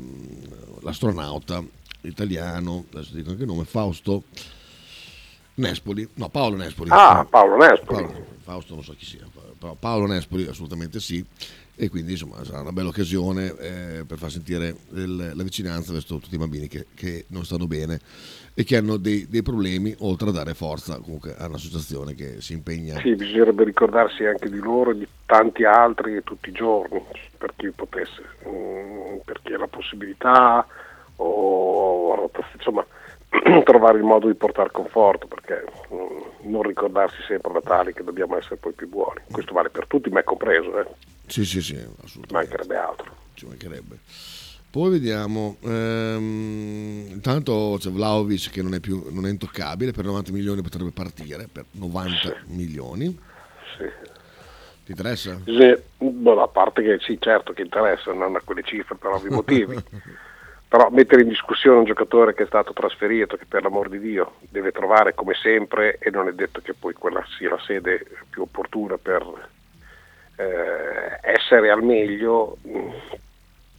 [0.80, 1.62] l'astronauta
[2.02, 4.24] italiano, adesso dico anche il nome, Fausto
[5.54, 6.90] Nespoli, no Paolo Nespoli.
[6.92, 8.02] Ah, Paolo Nespoli.
[8.04, 9.24] Paolo- Fausto non so chi sia,
[9.58, 11.24] però Paolo Nespoli assolutamente sì
[11.83, 16.18] e quindi insomma sarà una bella occasione eh, per far sentire il- la vicinanza verso
[16.18, 17.99] tutti i bambini che, che non stanno bene
[18.55, 22.53] e che hanno dei, dei problemi oltre a dare forza comunque a un'associazione che si
[22.53, 23.01] impegna.
[23.01, 27.03] Sì, bisognerebbe ricordarsi anche di loro e di tanti altri tutti i giorni,
[27.37, 30.64] per chi potesse, mm, per chi ha la possibilità
[31.16, 32.87] o insomma
[33.64, 38.37] trovare il modo di portare conforto, perché mm, non ricordarsi sempre da tali che dobbiamo
[38.37, 39.21] essere poi più buoni.
[39.31, 40.87] Questo vale per tutti, me compreso, eh.
[41.27, 42.33] Sì, sì, sì, assolutamente.
[42.33, 43.12] mancherebbe altro.
[43.35, 43.99] Ci mancherebbe.
[44.71, 50.33] Poi vediamo, ehm, intanto c'è Vlaovic che non è più non è intoccabile, per 90
[50.33, 53.07] milioni potrebbe partire, per 90 milioni.
[53.77, 53.85] Sì.
[54.85, 55.35] Ti interessa?
[55.35, 59.29] Bisogna- boh, a parte che sì, certo che interessa, non a quelle cifre per ovvi
[59.29, 59.77] motivi.
[60.72, 64.37] Però mettere in discussione un giocatore che è stato trasferito, che per l'amor di Dio
[64.40, 68.40] deve trovare come sempre, e non è detto che poi quella sia la sede più
[68.40, 69.22] opportuna per
[70.37, 72.56] eh, essere al meglio,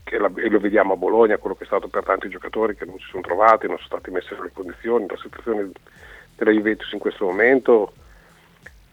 [0.04, 2.84] che la- e lo vediamo a Bologna, quello che è stato per tanti giocatori che
[2.84, 5.72] non si sono trovati, non sono stati messi nelle condizioni, la situazione
[6.36, 7.92] della Juventus in questo momento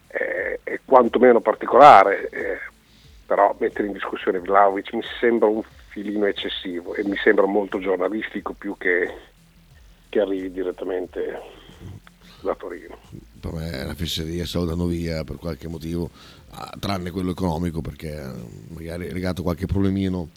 [0.08, 2.58] è, è quantomeno particolare, eh,
[3.24, 5.62] però mettere in discussione Vlaovic mi sembra un
[5.92, 9.12] filino eccessivo e mi sembra molto giornalistico più che,
[10.08, 11.38] che arrivi direttamente
[12.40, 12.96] da Torino.
[13.38, 16.08] Per me una fesseria, se lo danno via per qualche motivo,
[16.52, 20.28] ah, tranne quello economico, perché eh, magari è legato a qualche problemino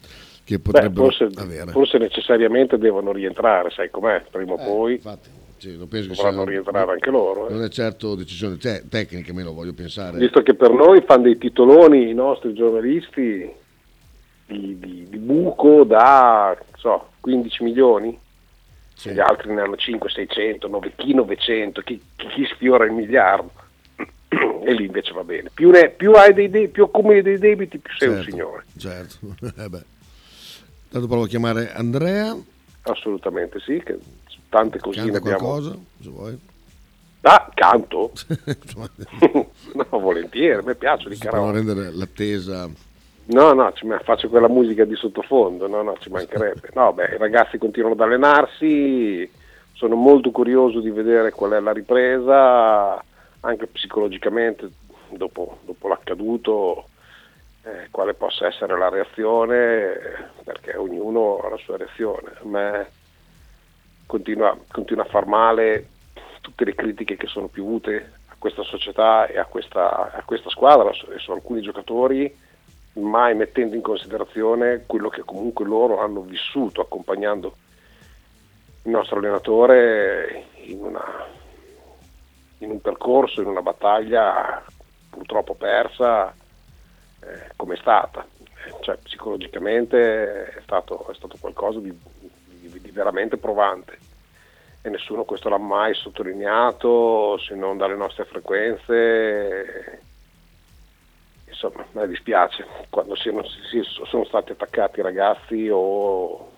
[0.44, 1.72] che Beh, forse, avere.
[1.72, 6.14] forse necessariamente devono rientrare, sai com'è, prima o Eh, poi infatti, sì, non penso che
[6.16, 7.48] dovranno sia- rientrare anche loro.
[7.48, 7.52] eh.
[7.52, 10.18] Non è certo decisione te- tecnica, me lo voglio pensare.
[10.18, 13.50] Visto che per noi fanno dei titoloni i nostri giornalisti
[14.46, 18.18] di, di- di buco da so, 15 milioni,
[19.02, 23.50] gli altri ne hanno 5, 600, 9, chi 900, chi, chi sfiora il miliardo.
[24.64, 25.50] e lì invece va bene.
[25.52, 28.64] Più, ne- più hai dei de- più accumuli dei debiti, più sei un Certo, signore.
[28.76, 29.18] Certo.
[29.56, 29.94] Eh.
[30.88, 32.34] Tanto provo a chiamare Andrea.
[32.82, 33.98] Assolutamente sì, che
[34.48, 35.38] tante cosine Canta abbiamo.
[35.38, 36.38] qualcosa, se vuoi.
[37.22, 38.12] Ah, canto?
[39.74, 41.52] No, volentieri, mi piace di karaoke.
[41.52, 42.68] rendere l'attesa.
[43.28, 43.72] No, no,
[44.04, 46.70] faccio quella musica di sottofondo, no, no, ci mancherebbe.
[46.74, 49.28] No, beh, i ragazzi continuano ad allenarsi,
[49.72, 53.02] sono molto curioso di vedere qual è la ripresa,
[53.40, 54.70] anche psicologicamente,
[55.10, 56.86] dopo, dopo l'accaduto,
[57.64, 62.30] eh, quale possa essere la reazione, perché ognuno ha la sua reazione.
[62.40, 62.90] A me
[64.06, 65.88] continua, continua a far male
[66.40, 70.90] tutte le critiche che sono piovute a questa società e a questa, a questa squadra
[70.90, 72.44] e su alcuni giocatori,
[73.00, 77.54] mai mettendo in considerazione quello che comunque loro hanno vissuto accompagnando
[78.82, 81.26] il nostro allenatore in, una-
[82.58, 84.62] in un percorso, in una battaglia
[85.10, 86.32] purtroppo persa
[87.20, 88.26] eh, come è stata.
[88.80, 91.96] Cioè, psicologicamente è stato, è stato qualcosa di,
[92.60, 93.98] di- di veramente provante
[94.82, 100.00] e nessuno questo l'ha mai sottolineato se non dalle nostre frequenze.
[101.56, 103.32] Insomma, a me dispiace quando si-
[104.04, 106.52] sono stati attaccati i ragazzi o,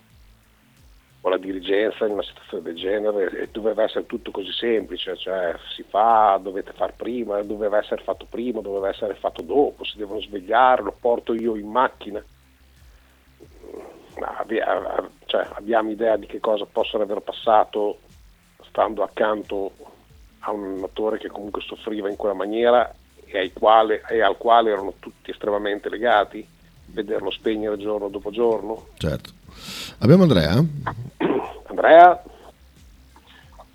[1.21, 5.55] o la dirigenza in una situazione del genere e doveva essere tutto così semplice, cioè
[5.73, 10.21] si fa, dovete far prima, doveva essere fatto prima, doveva essere fatto dopo, si devono
[10.21, 12.23] svegliare, lo porto io in macchina.
[15.27, 18.01] Cioè, abbiamo idea di che cosa possono aver passato
[18.69, 19.71] stando accanto
[20.41, 22.93] a un attore che comunque soffriva in quella maniera
[23.31, 26.47] e, ai quale- e al quale erano tutti estremamente legati,
[26.87, 28.89] vederlo spegnere giorno dopo giorno.
[28.97, 29.31] Certo.
[29.99, 30.53] Abbiamo Andrea?
[31.69, 32.23] Andrea?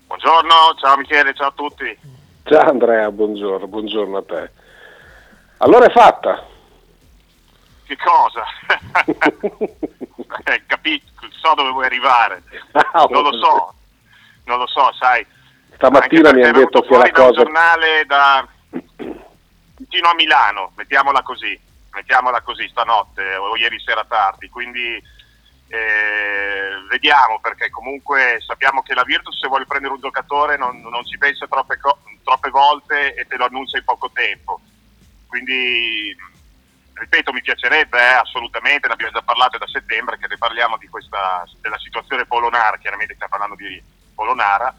[0.08, 1.98] Buongiorno, ciao Michele, ciao a tutti.
[2.44, 4.52] Ciao Andrea, buongiorno, buongiorno a te.
[5.58, 6.46] Allora è fatta.
[7.86, 8.44] Che cosa?
[10.44, 12.44] eh, capito, so dove vuoi arrivare.
[13.10, 13.74] Non lo so,
[14.46, 15.26] non lo so, sai.
[15.76, 17.32] Stamattina mi hanno detto che la cosa...
[17.32, 18.48] giornale da
[19.78, 21.60] vicino a Milano, mettiamola così,
[21.92, 25.02] mettiamola così stanotte o ieri sera tardi, quindi
[25.68, 31.06] eh, vediamo perché comunque sappiamo che la Virtus se vuole prendere un giocatore non, non
[31.06, 34.62] ci pensa troppe, co- troppe volte e te lo annuncia in poco tempo.
[35.28, 36.16] Quindi
[36.94, 41.44] ripeto, mi piacerebbe eh, assolutamente, ne abbiamo già parlato da settembre, che ne parliamo questa,
[41.60, 43.82] della situazione Polonara, chiaramente stiamo parlando di
[44.14, 44.74] Polonara.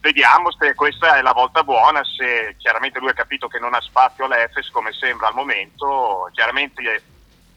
[0.00, 3.80] Vediamo se questa è la volta buona, se chiaramente lui ha capito che non ha
[3.82, 7.02] spazio all'Efes come sembra al momento, chiaramente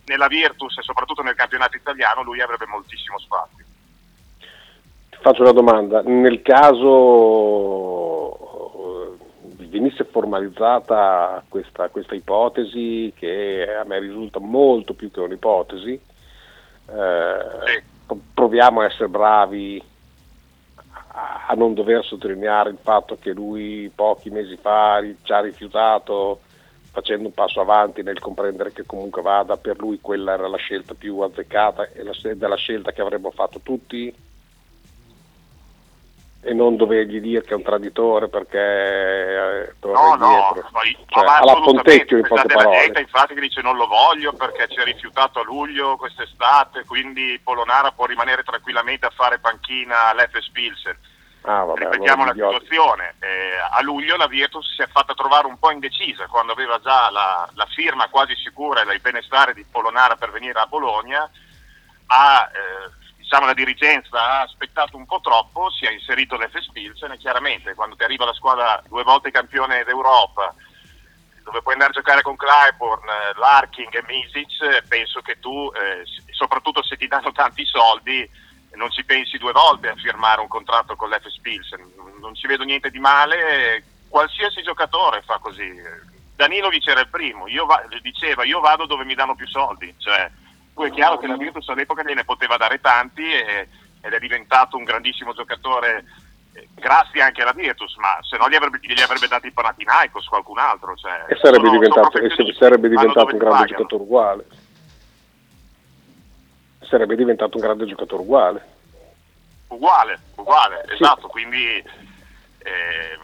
[0.06, 3.64] nella Virtus e soprattutto nel campionato italiano lui avrebbe moltissimo spazio.
[5.10, 6.76] Ti faccio una domanda, nel caso
[8.76, 17.84] eh, venisse formalizzata questa, questa ipotesi, che a me risulta molto più che un'ipotesi, eh,
[18.06, 19.92] pro- proviamo a essere bravi
[21.14, 26.42] a, non dover sottolineare il fatto che lui pochi mesi fa ci ha rifiutato
[26.92, 30.94] facendo un passo avanti nel comprendere che comunque vada, per lui quella era la scelta
[30.94, 32.14] più azzeccata e la,
[32.48, 34.14] la scelta che avremmo fatto tutti
[36.46, 40.70] e non dovergli dire che è un traditore perché eh, torna No, no, indietro.
[41.08, 43.00] Cioè, alla Pontecchio in poche parole.
[43.00, 47.92] infatti che dice non lo voglio perché ci ha rifiutato a luglio quest'estate, quindi Polonara
[47.92, 50.98] può rimanere tranquillamente a fare panchina all'Efes Pilsen.
[51.46, 55.48] Ah, vabbè, Ripetiamo allora, la situazione, eh, a luglio la Virtus si è fatta trovare
[55.48, 59.66] un po' indecisa quando aveva già la, la firma quasi sicura e il benestare di
[59.70, 61.30] Polonara per venire a Bologna,
[62.08, 63.03] ha, eh,
[63.34, 67.74] diciamo, la dirigenza ha aspettato un po' troppo, si è inserito l'Efes Pilsen e chiaramente
[67.74, 70.54] quando ti arriva la squadra due volte campione d'Europa
[71.42, 76.84] dove puoi andare a giocare con Clyburn, Larking e Misic, penso che tu, eh, soprattutto
[76.84, 78.30] se ti danno tanti soldi,
[78.76, 81.92] non ci pensi due volte a firmare un contratto con l'Efes Pilsen.
[82.22, 85.70] Non ci vedo niente di male, qualsiasi giocatore fa così.
[86.36, 90.32] Danilovic era il primo, io va- diceva io vado dove mi danno più soldi, cioè,
[90.74, 93.68] poi è chiaro che la Virtus all'epoca gliene poteva dare tanti e-
[94.02, 96.04] ed è diventato un grandissimo giocatore
[96.54, 100.28] eh, grazie anche alla Virtus, ma se no gli avrebbe, glieli avrebbe dati il Panathinaikos
[100.28, 100.96] qualcun altro.
[100.96, 104.46] Cioè, E sarebbe sono- diventato, sono sarebbe diventato un grande giocatore uguale.
[106.82, 108.68] sarebbe diventato un grande giocatore uguale.
[109.68, 113.18] Uguale, uguale, esatto, quindi eh,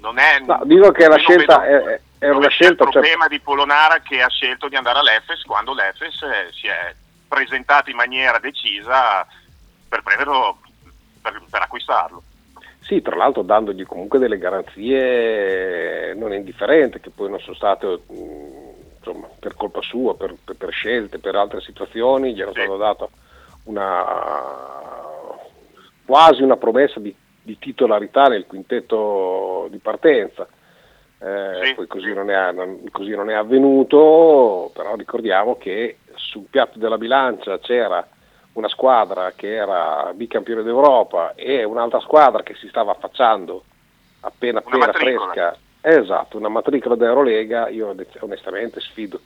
[0.00, 0.40] non è...
[0.40, 2.84] No, dico che la scelta vedo è, è dove una scelta...
[2.84, 6.66] il cioè- problema di Polonara che ha scelto di andare all'Efes quando l'Efes eh, si
[6.66, 6.94] è
[7.26, 9.26] presentato in maniera decisa
[9.88, 10.58] per prenderlo,
[11.22, 12.22] per, per acquistarlo.
[12.80, 18.94] Sì, tra l'altro dandogli comunque delle garanzie non indifferenti, che poi non sono state mh,
[18.98, 23.08] insomma, per colpa sua, per, per- per scelte, per altre situazioni, gli era stata data
[23.64, 24.04] una,
[26.04, 30.48] quasi una promessa di, di titolarità nel quintetto di partenza.
[31.22, 36.78] Eh, Poi così non, è, non- così non è avvenuto, però ricordiamo che sul piatto
[36.78, 38.06] della bilancia c'era
[38.54, 43.62] una squadra che era bicampione d'Europa e un'altra squadra che si stava affacciando
[44.20, 45.32] appena appena matricola.
[45.32, 45.56] fresca.
[45.82, 49.20] Esatto, una matricola d'Eurolega, io onestamente sfido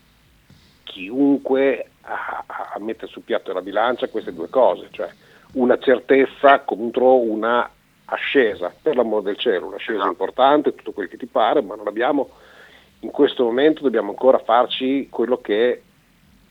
[0.84, 5.08] chiunque a- a mettere sul piatto della bilancia queste due cose, cioè
[5.52, 7.68] una certezza contro una
[8.06, 12.30] ascesa, per l'amor del cielo, un'ascesa importante, tutto quel che ti pare, ma non abbiamo,
[13.00, 15.82] in questo momento dobbiamo ancora farci quello che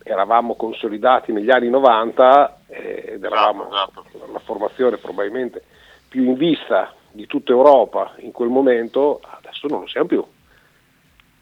[0.03, 5.63] eravamo consolidati negli anni 90 eh, ed eravamo la formazione probabilmente
[6.09, 10.25] più in vista di tutta Europa in quel momento, adesso non lo siamo più.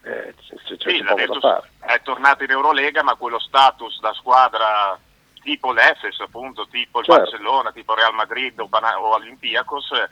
[0.03, 0.34] Eh,
[0.66, 1.70] c'è, c'è Sì, poco da fare.
[1.80, 4.97] è tornata in Eurolega, ma quello status da squadra
[5.41, 7.21] tipo l'Efes, appunto, tipo il Certo.
[7.21, 10.09] Barcellona, tipo Real Madrid o, Bana- o Olympiacos, eh,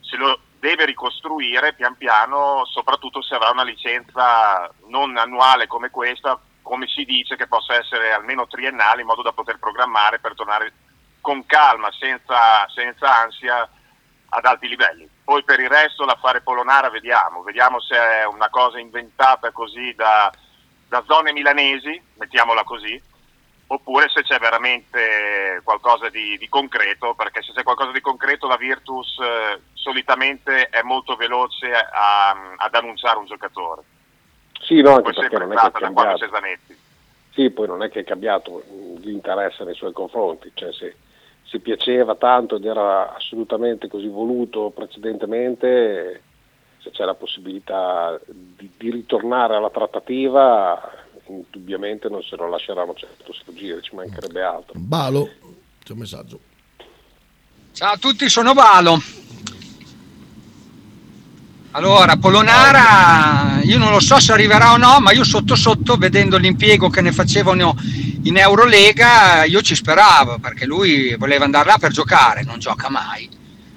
[0.00, 6.38] se lo deve ricostruire pian piano, soprattutto se avrà una licenza non annuale come questa,
[6.62, 10.72] come si dice, che possa essere almeno triennale in modo da poter programmare per tornare
[11.20, 13.68] con calma, senza, senza ansia,
[14.30, 15.08] ad alti livelli.
[15.24, 20.32] Poi per il resto l'affare Polonara vediamo, vediamo se è una cosa inventata così da,
[20.88, 23.00] da zone milanesi, mettiamola così,
[23.72, 28.56] oppure se c'è veramente qualcosa di, di concreto, perché se c'è qualcosa di concreto la
[28.56, 33.82] Virtus eh, solitamente è molto veloce a- ad annunciare un giocatore.
[34.60, 36.18] Sì, no, anche Poi perché non è che è cambiato.
[36.18, 36.78] Cesanetti.
[37.30, 38.64] Sì, poi non è che è cambiato
[38.98, 40.96] l'interesse nei suoi confronti, cioè se,
[41.44, 46.22] se piaceva tanto ed era assolutamente così voluto precedentemente,
[46.78, 50.99] se c'è la possibilità di, di ritornare alla trattativa,
[51.30, 54.72] indubbiamente non se lo lasceranno certo sfuggire, ci mancherebbe altro.
[54.76, 55.30] Balo,
[55.82, 56.40] c'è un messaggio.
[57.72, 59.00] Ciao a tutti, sono Valo.
[61.72, 66.36] Allora, Polonara, io non lo so se arriverà o no, ma io sotto sotto, vedendo
[66.36, 67.76] l'impiego che ne facevano
[68.24, 73.28] in Eurolega, io ci speravo, perché lui voleva andare là per giocare, non gioca mai.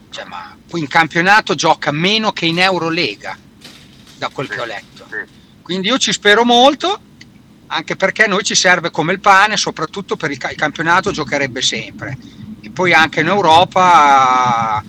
[0.09, 3.37] Cioè, ma poi in campionato gioca meno che in Eurolega,
[4.17, 5.05] da quel che ho letto.
[5.61, 6.99] Quindi io ci spero molto,
[7.73, 12.17] anche perché noi ci serve come il pane, soprattutto per il, il campionato giocherebbe sempre.
[12.61, 14.83] E poi anche in Europa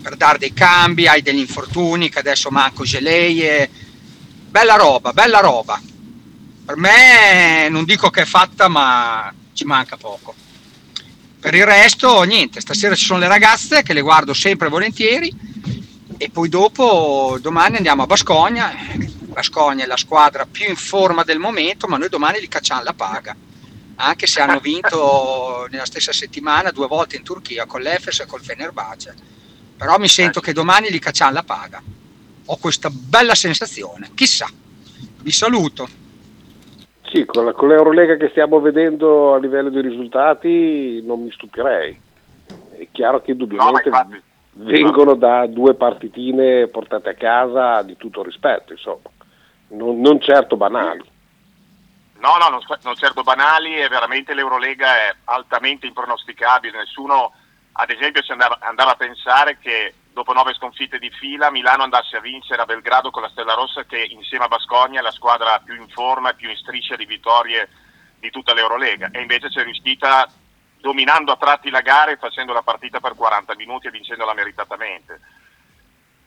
[0.00, 3.68] per dare dei cambi, hai degli infortuni che adesso manco Geleie.
[4.48, 5.80] Bella roba, bella roba.
[6.64, 10.34] Per me non dico che è fatta, ma ci manca poco.
[11.40, 15.32] Per il resto, niente, stasera ci sono le ragazze che le guardo sempre volentieri
[16.16, 18.74] e poi dopo domani andiamo a Bascogna.
[19.38, 22.92] Bascogna è la squadra più in forma del momento, ma noi domani li cacciamo la
[22.92, 23.36] paga.
[23.94, 28.42] Anche se hanno vinto nella stessa settimana due volte in Turchia con l'Efes e col
[28.42, 29.14] Fenerbahce.
[29.76, 31.80] Però mi sento che domani li cacciamo la paga.
[32.46, 34.10] Ho questa bella sensazione.
[34.16, 34.48] Chissà.
[35.20, 35.88] Vi saluto.
[37.04, 41.96] Sì, con, la- con l'Eurolega che stiamo vedendo a livello di risultati non mi stupirei.
[42.76, 43.88] È chiaro che indubbiamente
[44.54, 49.10] vengono da due partitine portate a casa di tutto rispetto, insomma,
[49.68, 51.16] non, non certo banali.
[52.18, 56.78] No, no, non, non certo banali e veramente l'Eurolega è altamente impronosticabile.
[56.78, 57.32] Nessuno,
[57.72, 62.16] ad esempio, si andava, andava a pensare che dopo nove sconfitte di fila Milano andasse
[62.16, 65.60] a vincere a Belgrado con la Stella Rossa che insieme a Bascogna è la squadra
[65.60, 67.68] più in forma e più in striscia di vittorie
[68.18, 70.28] di tutta l'Eurolega e invece c'è riuscita
[70.80, 75.20] dominando a tratti la gara e facendo la partita per 40 minuti e vincendola meritatamente.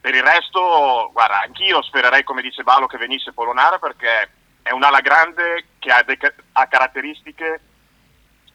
[0.02, 4.32] Per il resto, guarda, anch'io spererei, come dice Balo, che venisse Polonara perché
[4.64, 7.62] è un'ala grande che ha, de- ha caratteristiche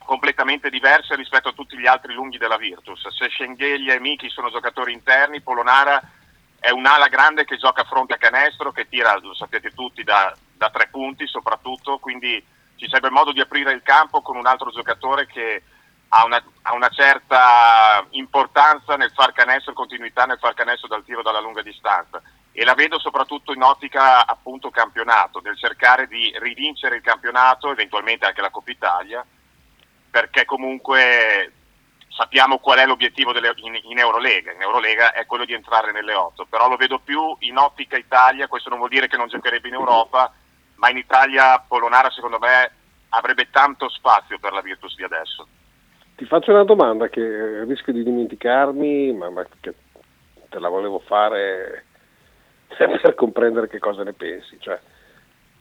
[0.05, 3.09] completamente diverse rispetto a tutti gli altri lunghi della Virtus.
[3.09, 6.03] Se Schengelia e Miki sono giocatori interni, Polonara
[6.59, 10.35] è un'ala grande che gioca a fronte a canestro, che tira, lo sapete tutti, da,
[10.53, 12.45] da tre punti soprattutto, quindi
[12.77, 15.63] ci sarebbe modo di aprire il campo con un altro giocatore che
[16.09, 21.23] ha una, ha una certa importanza nel far canestro, continuità nel far canestro dal tiro
[21.23, 22.23] dalla lunga distanza
[22.59, 28.25] e la vedo soprattutto in ottica appunto campionato, nel cercare di rivincere il campionato, eventualmente
[28.25, 29.27] anche la Coppa Italia,
[30.11, 31.53] perché comunque
[32.09, 34.53] sappiamo qual è l'obiettivo delle- in, in Eurolega.
[34.53, 38.49] In Eurolega è quello di entrare nelle otto, però lo vedo più in ottica Italia,
[38.49, 40.33] questo non vuol dire che non giocherebbe in Europa,
[40.77, 42.73] ma in Italia Polonara secondo me
[43.11, 45.47] avrebbe tanto spazio per la Virtus di adesso.
[46.17, 49.75] Ti faccio una domanda che eh, rischio di dimenticarmi, ma, ma che
[50.49, 51.85] te la volevo fare
[52.75, 54.59] per comprendere che cosa ne pensi.
[54.59, 54.81] Cioè,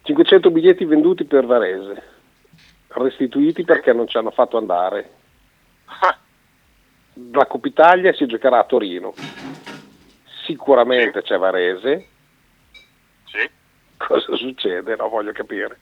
[0.03, 2.03] 500 biglietti venduti per Varese,
[2.88, 5.10] restituiti perché non ci hanno fatto andare.
[7.32, 9.14] La Coppa Italia si giocherà a Torino.
[10.45, 12.08] Sicuramente c'è Varese.
[13.26, 13.49] Sì.
[13.97, 14.95] Cosa succede?
[14.95, 15.80] No, voglio capire.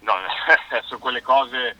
[0.00, 0.12] No,
[0.84, 1.76] su quelle cose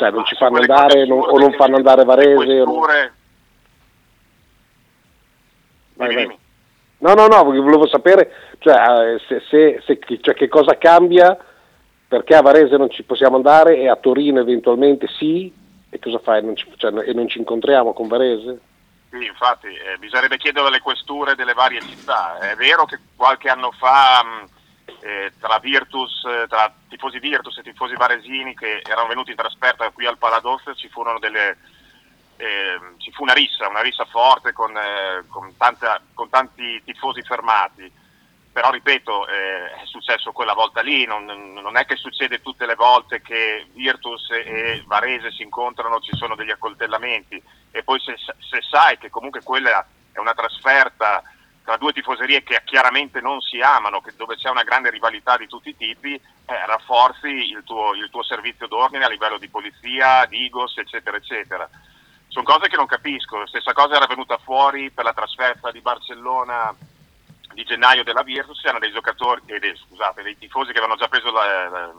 [0.00, 2.32] Cioè, non ci fanno andare non- o non fanno andare Varese.
[2.32, 3.12] o non- questure-
[5.96, 6.38] Vai, vai.
[7.00, 8.74] No, no, no, volevo sapere cioè,
[9.14, 11.36] eh, se, se- se- cioè, che cosa cambia,
[12.08, 15.52] perché a Varese non ci possiamo andare e a Torino eventualmente sì,
[15.90, 16.42] e cosa fai?
[16.42, 18.58] Non ci, cioè, e non ci incontriamo con Varese?
[19.10, 22.38] Sì, infatti, eh, bisognerebbe chiedere alle questure delle varie città.
[22.38, 24.48] È vero che qualche anno fa mh,
[25.00, 29.90] eh, tra Virtus, eh, tra tifosi Virtus e tifosi varesini che erano venuti in trasferta
[29.90, 31.56] qui al Paladozzo ci furono delle
[32.40, 37.22] eh, ci fu una rissa, una rissa forte con, eh, con tanta- con tanti tifosi
[37.22, 37.92] fermati.
[38.52, 42.74] Però ripeto, eh, è successo quella volta lì, non, non è che succede tutte le
[42.74, 47.40] volte che Virtus e, e Varese si incontrano, ci sono degli accoltellamenti
[47.70, 51.22] e poi se, se sai che comunque quella è una trasferta
[51.70, 55.68] tra due tifoserie che chiaramente non si amano, dove c'è una grande rivalità di tutti
[55.68, 60.76] i tipi, eh, rafforzi il tuo, il tuo servizio d'ordine a livello di polizia, Digos,
[60.78, 61.70] eccetera, eccetera.
[62.26, 63.46] Sono cose che non capisco.
[63.46, 66.74] Stessa cosa era venuta fuori per la trasferta di Barcellona
[67.52, 71.30] di gennaio della Virtus, c'erano dei giocatori, eh, scusate, dei tifosi che avevano già preso
[71.30, 71.92] la- la-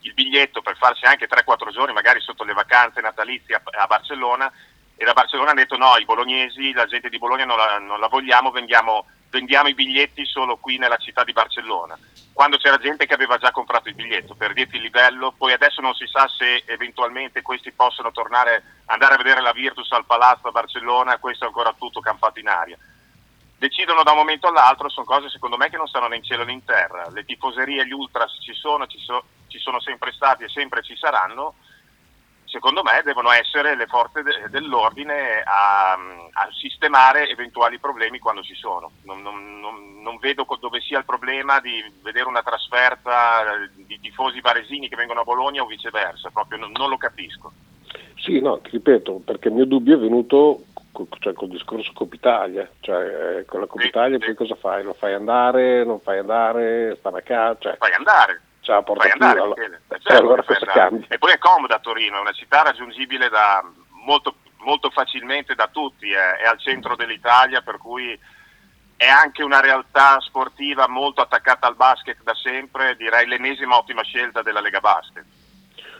[0.00, 4.52] il biglietto per farsi anche 3-4 giorni, magari sotto le vacanze natalizie a, a Barcellona,
[4.98, 8.00] e da Barcellona hanno detto no, i bolognesi, la gente di Bologna non la, non
[8.00, 11.96] la vogliamo, vendiamo, vendiamo i biglietti solo qui nella città di Barcellona.
[12.32, 15.80] Quando c'era gente che aveva già comprato il biglietto, per dirti il livello, poi adesso
[15.80, 20.48] non si sa se eventualmente questi possono tornare, andare a vedere la Virtus al Palazzo
[20.48, 22.76] a Barcellona, questo è ancora tutto campato in aria
[23.58, 26.44] decidono da un momento all'altro, sono cose secondo me che non stanno né in cielo
[26.44, 27.08] né in terra.
[27.10, 30.96] Le tifoserie, gli ultras ci sono, ci, so- ci sono sempre stati e sempre ci
[30.96, 31.56] saranno.
[32.50, 38.54] Secondo me devono essere le forze de- dell'ordine a, a sistemare eventuali problemi quando ci
[38.54, 38.90] sono.
[39.04, 44.00] Non, non- non- non vedo dove sia il problema di vedere una trasferta eh, di
[44.00, 47.52] tifosi varesini che vengono a Bologna o viceversa, proprio non- lo capisco.
[48.16, 50.64] Sì, no, ti ripeto, perché il mio dubbio è venuto
[51.20, 54.82] cioè, col discorso Coppa Italia, cioè eh, con la Coppa Italia poi cosa fai?
[54.82, 58.40] Lo fai andare, non fai andare, stare a casa, cioè, Fai andare.
[58.82, 59.80] Porta Fai più, andare, Michele.
[59.88, 61.06] eh, Certo allora cosa cambia?
[61.08, 63.62] E poi è comoda Torino, è una città raggiungibile da
[64.04, 68.18] molto, molto facilmente da tutti, è, è al centro dell'Italia, per cui
[68.96, 74.42] è anche una realtà sportiva molto attaccata al basket da sempre, direi l'ennesima ottima scelta
[74.42, 75.24] della Lega Basket.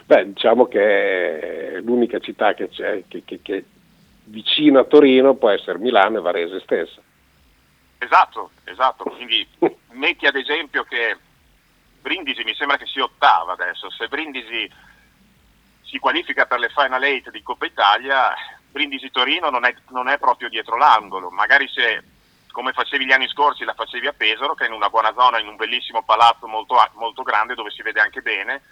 [0.04, 3.64] Beh, diciamo che è l'unica città che c'è, che, che- che
[4.24, 7.00] vicino a Torino può essere Milano e Varese stessa.
[7.98, 9.04] Esatto, esatto.
[9.04, 9.46] Quindi
[9.92, 11.16] metti ad esempio che
[12.00, 13.90] Brindisi mi sembra che sia ottava adesso.
[13.90, 14.70] Se Brindisi
[15.82, 18.34] si qualifica per le Final 8 di Coppa Italia,
[18.70, 21.30] Brindisi-Torino non è, non è proprio dietro l'angolo.
[21.30, 22.02] Magari se,
[22.52, 25.38] come facevi gli anni scorsi, la facevi a Pesaro, che è in una buona zona,
[25.38, 28.62] in un bellissimo palazzo molto, molto grande dove si vede anche bene,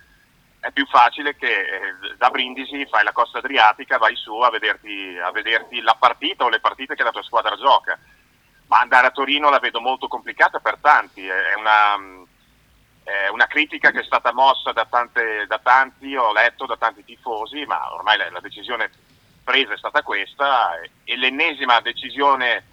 [0.61, 5.16] è più facile che eh, da Brindisi fai la costa adriatica, vai su a vederti,
[5.18, 7.99] a vederti la partita o le partite che la tua squadra gioca.
[8.66, 12.26] Ma andare a Torino la vedo molto complicata per tanti, è una,
[13.07, 17.05] è una critica che è stata mossa da, tante- da tanti, ho letto da tanti
[17.05, 18.91] tifosi, ma ormai la, la decisione
[19.45, 22.65] presa è stata questa e, e l'ennesima decisione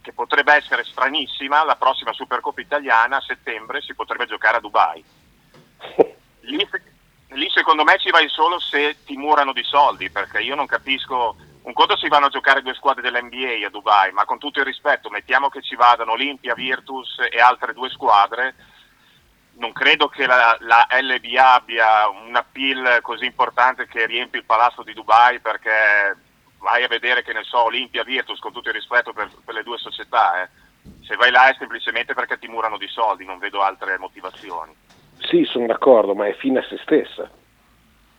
[0.00, 5.04] che potrebbe essere stranissima, la prossima Supercoppa italiana a settembre si potrebbe giocare a Dubai.
[6.40, 6.68] Lì,
[7.28, 11.36] lì secondo me ci vai solo se ti murano di soldi, perché io non capisco,
[11.64, 14.64] un conto si vanno a giocare due squadre dell'NBA a Dubai, ma con tutto il
[14.64, 18.54] rispetto, mettiamo che ci vadano Olimpia, Virtus e altre due squadre,
[19.60, 24.82] non credo che la, la LBA abbia un appeal così importante che riempi il palazzo
[24.82, 26.16] di Dubai perché
[26.58, 29.62] vai a vedere che ne so Olimpia Virtus con tutto il rispetto per, per le
[29.62, 30.48] due società eh.
[31.00, 34.74] se vai là è semplicemente perché ti murano di soldi non vedo altre motivazioni
[35.18, 37.30] Sì, sono d'accordo, ma è fine a se stessa.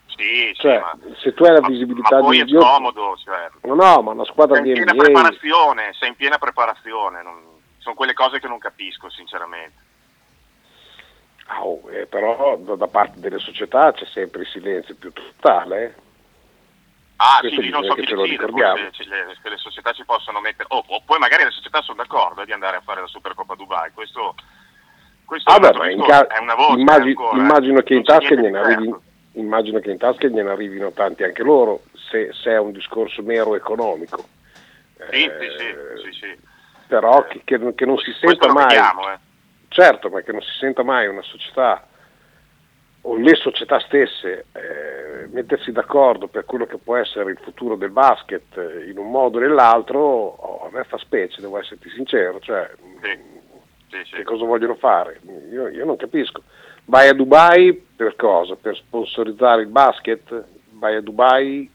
[0.06, 3.18] sì, Cioè, sì ma, se tu hai la ma visibilità poi di è io- scomodo
[3.18, 6.38] cioè, No, no, ma una squadra sei di in piena NBA preparazione sei in piena
[6.38, 9.89] preparazione non- sono quelle cose che non capisco sinceramente
[11.60, 15.84] oh, eh, però da, parte delle società c'è sempre il silenzio più totale.
[15.84, 15.93] eh.
[17.18, 18.76] Ah, Questo sì, non so che ce lo ricordiamo.
[18.76, 22.41] le, se le società ci possono mettere, oh, o poi magari le società sono d'accordo
[22.41, 24.34] eh, di andare a fare la Supercoppa Dubai, questo,
[25.26, 27.39] questo Ah, beh, discorso, ca- è una voce immagi- ancora, eh.
[27.41, 28.58] immagino, che di certo.
[28.58, 28.95] arrivi-
[29.34, 33.56] immagino che in tasca gliene arrivino tanti anche loro, se, se è un discorso mero
[33.56, 34.18] economico.
[35.12, 36.39] Sì, Eh, sì, sì, sì, sì.
[36.88, 39.18] Però che, che- che non si senta lo mai, vediamo, eh.
[39.72, 41.88] Certo, ma che non si senta mai una società
[43.03, 47.89] o le società stesse eh, mettersi d'accordo per quello che può essere il futuro del
[47.89, 52.39] basket eh, in un modo o nell'altro, oh, a me fa specie, devo esserti sincero,
[52.39, 52.69] cioè
[53.89, 55.19] che cosa vogliono fare?
[55.51, 56.43] Io, io non capisco.
[56.86, 58.55] Vai a Dubai per cosa?
[58.55, 60.45] Per sponsorizzare il basket?
[60.72, 61.69] Vai a Dubai,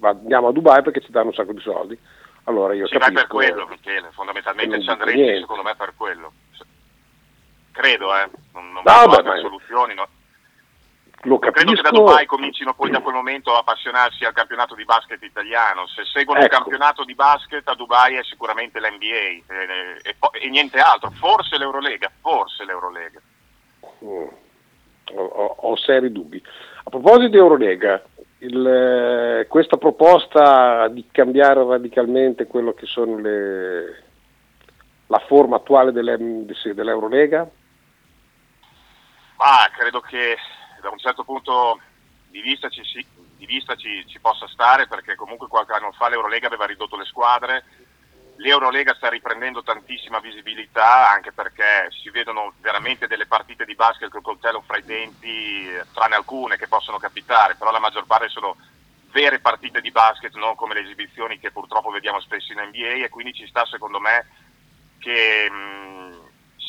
[0.00, 1.98] andiamo a Dubai perché ci danno un sacco di soldi.
[2.44, 3.14] Allora io vai capisco.
[3.14, 6.32] per quello, Michele, fondamentalmente ci andresti secondo me per quello.
[7.74, 9.94] Credo, eh, non, non No, beh, ma- soluzioni.
[9.94, 10.06] no.
[11.26, 11.88] Lo Credo che da.
[11.90, 15.86] Dubai comincino poi da quel momento a appassionarsi al campionato di basket italiano.
[15.86, 16.48] Se seguono Ecco.
[16.54, 21.10] il campionato di basket a Dubai è sicuramente l'NBA eh, e, po- e niente altro,
[21.12, 23.20] forse l'Eurolega, forse l'Eurolega.
[24.04, 24.26] Mm.
[25.16, 26.42] Ho, ho- seri dubbi.
[26.84, 28.02] A proposito di Eurolega,
[28.38, 28.66] il,
[29.40, 34.02] eh, questa proposta di cambiare radicalmente quello che sono le,
[35.06, 37.48] la forma attuale delle- dell'Eurolega,
[39.36, 40.36] Ma credo che
[40.80, 41.80] da un certo punto
[42.28, 42.82] di vista ci,
[43.36, 47.04] di vista ci- ci possa stare perché comunque qualche anno fa l'Eurolega aveva ridotto le
[47.04, 47.64] squadre,
[48.36, 54.22] l'Eurolega sta riprendendo tantissima visibilità anche perché si vedono veramente delle partite di basket col
[54.22, 58.56] coltello fra i denti, tranne alcune che possono capitare, però la maggior parte sono
[59.12, 63.08] vere partite di basket, non come le esibizioni che purtroppo vediamo spesso in NBA e
[63.08, 64.26] quindi ci sta secondo me
[64.98, 66.03] che mh,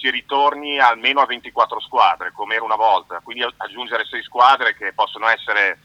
[0.05, 4.93] si ritorni almeno a 24 squadre come era una volta, quindi aggiungere 6 squadre che
[4.93, 5.79] possono essere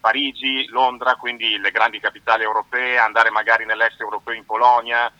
[0.00, 5.10] Parigi, Londra, quindi le grandi capitali europee, andare magari nell'est europeo in Polonia,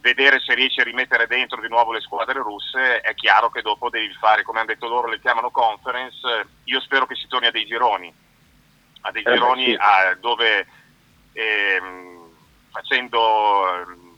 [0.00, 3.90] vedere se riesci a rimettere dentro di nuovo le squadre russe, è chiaro che dopo
[3.90, 7.52] devi fare, come hanno detto loro, le chiamano conference, io spero che si torni a
[7.52, 8.12] dei gironi,
[9.02, 9.76] a dei Eh gironi sì.
[9.78, 10.66] a- dove
[11.32, 12.28] ehm,
[12.70, 14.16] facendo ehm,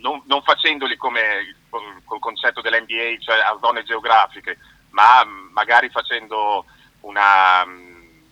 [0.00, 1.60] non, non facendoli come
[2.04, 4.58] col, concetto dell'NBA, cioè a zone geografiche,
[4.90, 6.66] ma magari facendo
[7.00, 8.22] una, mh,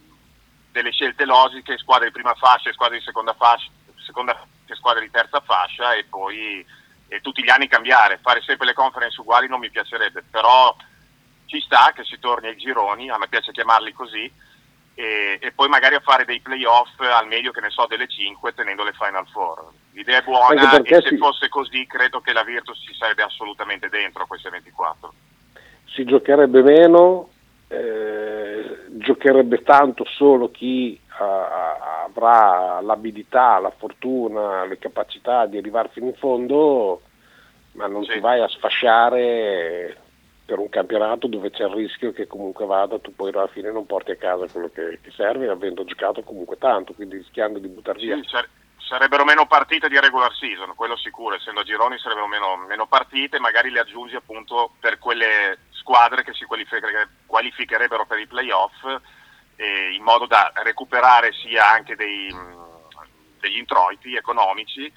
[0.72, 5.41] delle scelte logiche, squadre di prima fascia squadre di seconda fascia, seconda squadre di terza
[5.41, 6.64] fascia e poi
[7.12, 10.74] e tutti gli anni cambiare, fare sempre le conference uguali non mi piacerebbe, però
[11.47, 14.32] ci sta che si torni ai gironi, a me piace chiamarli così,
[14.95, 18.55] e, e poi magari a fare dei playoff al meglio che ne so delle 5
[18.55, 19.72] tenendo le Final Four.
[19.93, 23.88] L'idea è buona e se si- fosse così credo che la Virtus ci sarebbe assolutamente
[23.88, 25.12] dentro a queste 24.
[25.86, 27.30] si giocherebbe meno,
[27.66, 36.07] eh, giocherebbe tanto solo chi ah, avrà l'abilità, la fortuna, le capacità di arrivare fino
[36.07, 37.03] in fondo,
[37.72, 39.97] ma non ti vai a sfasciare
[40.45, 43.86] per un campionato dove c'è il rischio che comunque vada, tu poi alla fine non
[43.86, 48.01] porti a casa quello che, che serve, avendo giocato comunque tanto, quindi rischiando di buttare
[48.01, 48.16] via.
[48.16, 48.49] Sì, sare-
[48.91, 53.38] sarebbero meno partite di regular season, quello sicuro, essendo a gironi sarebbero meno, meno partite,
[53.38, 58.84] magari le aggiungi appunto per quelle squadre che si qualifiche- qualificherebbero per i playoff,
[59.55, 62.34] eh, in modo da recuperare sia anche dei,
[63.38, 64.93] degli introiti economici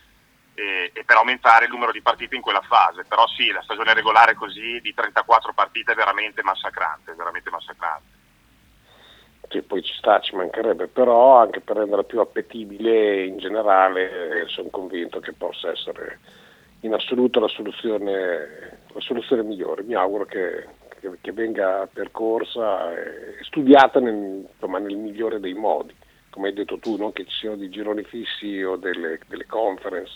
[0.55, 3.05] e, e per aumentare il numero di partite in quella fase.
[3.05, 8.22] Però sì, la stagione regolare così di 34 partite è veramente massacrante, veramente massacrante.
[9.53, 14.47] Sì, poi ci sta, ci mancherebbe, però anche per renderla più appetibile in generale eh,
[14.47, 16.17] sono convinto che possa essere
[16.79, 19.83] in assoluto la soluzione, la soluzione migliore.
[19.83, 20.65] Mi auguro che,
[20.99, 25.93] che- che venga percorsa e studiata nel, insomma, nel migliore dei modi,
[26.31, 30.13] come hai detto tu, non che ci siano dei gironi fissi o delle, delle conference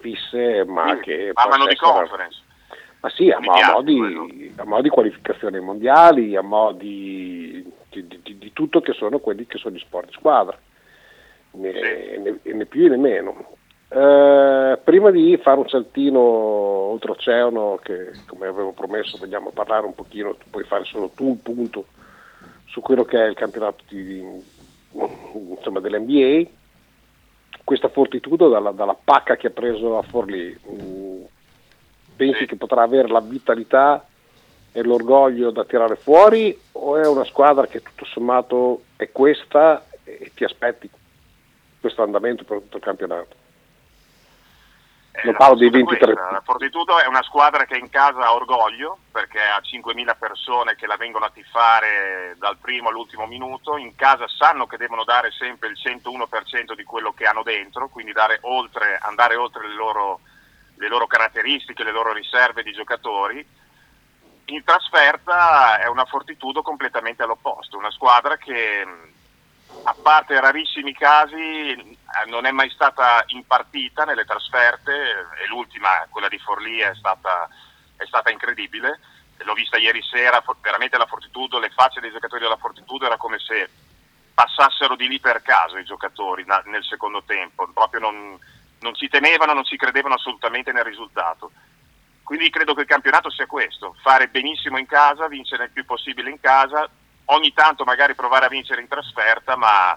[0.00, 2.42] fisse, ma che Parlano di conference.
[3.00, 7.33] ma sì, a, mo- modi, a mo' di qualificazione mondiali, a mo' di,
[8.54, 10.58] tutto che sono quelli che sono gli sport di squadra,
[11.52, 11.72] né,
[12.18, 13.56] né- né più né meno.
[13.88, 20.36] Eh, prima di fare un saltino oltreoceano, che come avevo promesso vogliamo parlare un pochino,
[20.36, 21.84] tu puoi fare solo tu un punto
[22.64, 24.24] su quello che è il campionato di,
[25.50, 26.50] insomma, dell'NBA,
[27.62, 31.22] questa fortitudo dalla, dalla pacca che ha preso a Forlì, mm,
[32.16, 34.04] pensi che potrà avere la vitalità
[34.76, 40.32] e l'orgoglio da tirare fuori o è una squadra che tutto sommato è questa e
[40.34, 40.90] ti aspetti
[41.80, 43.36] questo andamento per tutto il campionato?
[45.12, 46.12] Eh, non parlo dei è 23.
[46.12, 46.32] questa.
[46.32, 50.88] La Fortitudo è una squadra che in casa ha orgoglio perché ha 5.000 persone che
[50.88, 55.68] la vengono a tifare dal primo all'ultimo minuto, in casa sanno che devono dare sempre
[55.68, 60.18] il 101% di quello che hanno dentro, quindi dare oltre, andare oltre le loro,
[60.78, 63.46] le loro caratteristiche, le loro riserve di giocatori.
[64.46, 68.86] In trasferta è una Fortitudo completamente all'opposto, una squadra che
[69.84, 76.38] a parte rarissimi casi non è mai stata impartita nelle trasferte e l'ultima, quella di
[76.38, 77.48] Forlì, è stata,
[77.96, 79.00] è stata incredibile.
[79.38, 83.38] L'ho vista ieri sera, veramente la Fortitudo, le facce dei giocatori della Fortitudo era come
[83.38, 83.68] se
[84.32, 88.38] passassero di lì per caso i giocatori nel secondo tempo, proprio non,
[88.80, 91.50] non ci tenevano, non ci credevano assolutamente nel risultato.
[92.24, 96.30] Quindi credo che il campionato sia questo, fare benissimo in casa, vincere il più possibile
[96.30, 96.88] in casa,
[97.26, 99.96] ogni tanto magari provare a vincere in trasferta, ma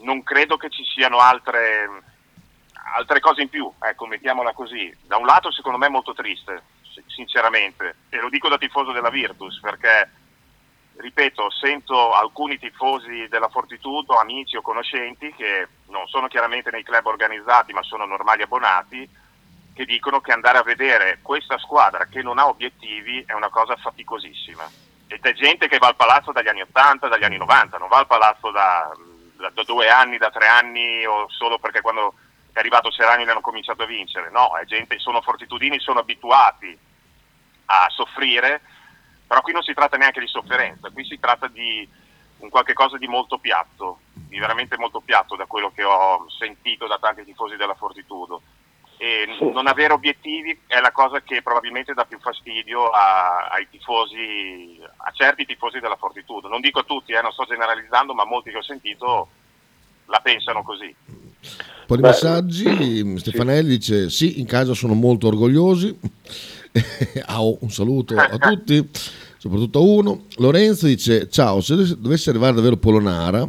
[0.00, 1.88] non credo che ci siano altre,
[2.96, 4.94] altre cose in più, ecco, mettiamola così.
[5.02, 8.92] Da un lato secondo me è molto triste, si- sinceramente, e lo dico da tifoso
[8.92, 10.10] della Virtus, perché,
[10.96, 17.06] ripeto, sento alcuni tifosi della Fortitudo, amici o conoscenti, che non sono chiaramente nei club
[17.06, 19.26] organizzati, ma sono normali abbonati,
[19.78, 23.76] che dicono che andare a vedere questa squadra che non ha obiettivi è una cosa
[23.76, 24.68] faticosissima.
[25.06, 27.98] Ed è gente che va al palazzo dagli anni 80, dagli anni 90, non va
[27.98, 28.90] al palazzo da,
[29.36, 32.14] da- da due anni, da tre anni o solo perché quando
[32.52, 34.30] è arrivato Serrani le hanno cominciato a vincere.
[34.30, 36.76] No, è gente, sono fortitudini, sono abituati
[37.66, 38.60] a soffrire,
[39.28, 41.88] però qui non si tratta neanche di sofferenza, qui si tratta di
[42.38, 46.88] un qualche cosa di molto piatto, di veramente molto piatto da quello che ho sentito
[46.88, 48.42] da tanti tifosi della Fortitudo.
[49.00, 54.80] E non avere obiettivi è la cosa che probabilmente dà più fastidio a- ai tifosi,
[54.82, 56.48] a certi tifosi della Fortitudo.
[56.48, 59.28] Non dico a tutti, eh, non sto generalizzando, ma molti che ho sentito
[60.06, 60.92] la pensano così.
[61.06, 65.96] Un po' di messaggi, Stefanelli dice sì, in casa sono molto orgogliosi,
[67.26, 68.88] Ah, oh, un saluto a tutti,
[69.38, 70.24] soprattutto a uno.
[70.36, 73.48] Lorenzo dice ciao, se dovesse arrivare davvero Polonara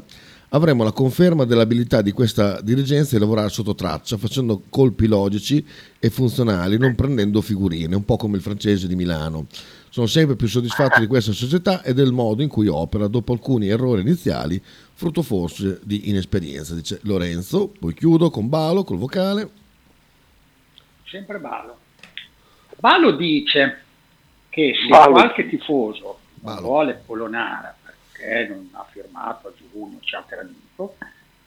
[0.50, 5.66] avremo la conferma dell'abilità di questa dirigenza di lavorare sotto traccia, facendo colpi logici
[6.00, 9.48] e funzionali, non prendendo figurine, un po' come il francese di Milano.
[9.90, 13.68] Sono sempre più soddisfatto di questa società e del modo in cui opera dopo alcuni
[13.68, 14.62] errori iniziali,
[14.94, 17.72] frutto forse di inesperienza, dice Lorenzo.
[17.80, 19.50] Poi chiudo con Balo, col vocale.
[21.06, 21.78] Sempre Balo.
[22.80, 23.82] Balo dice
[24.50, 25.12] che se Balo.
[25.12, 27.76] qualche tifoso non vuole Polonara
[28.20, 30.96] perché non ha firmato a giugno, eccetera, dico,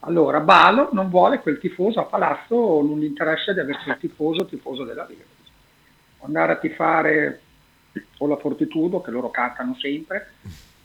[0.01, 4.47] allora Balo non vuole quel tifoso a palazzo, non gli interessa di avere quel tifoso,
[4.47, 5.05] tifoso della.
[5.05, 7.41] Può andare a tifare
[8.19, 10.33] o la Fortitudo, che loro cantano sempre,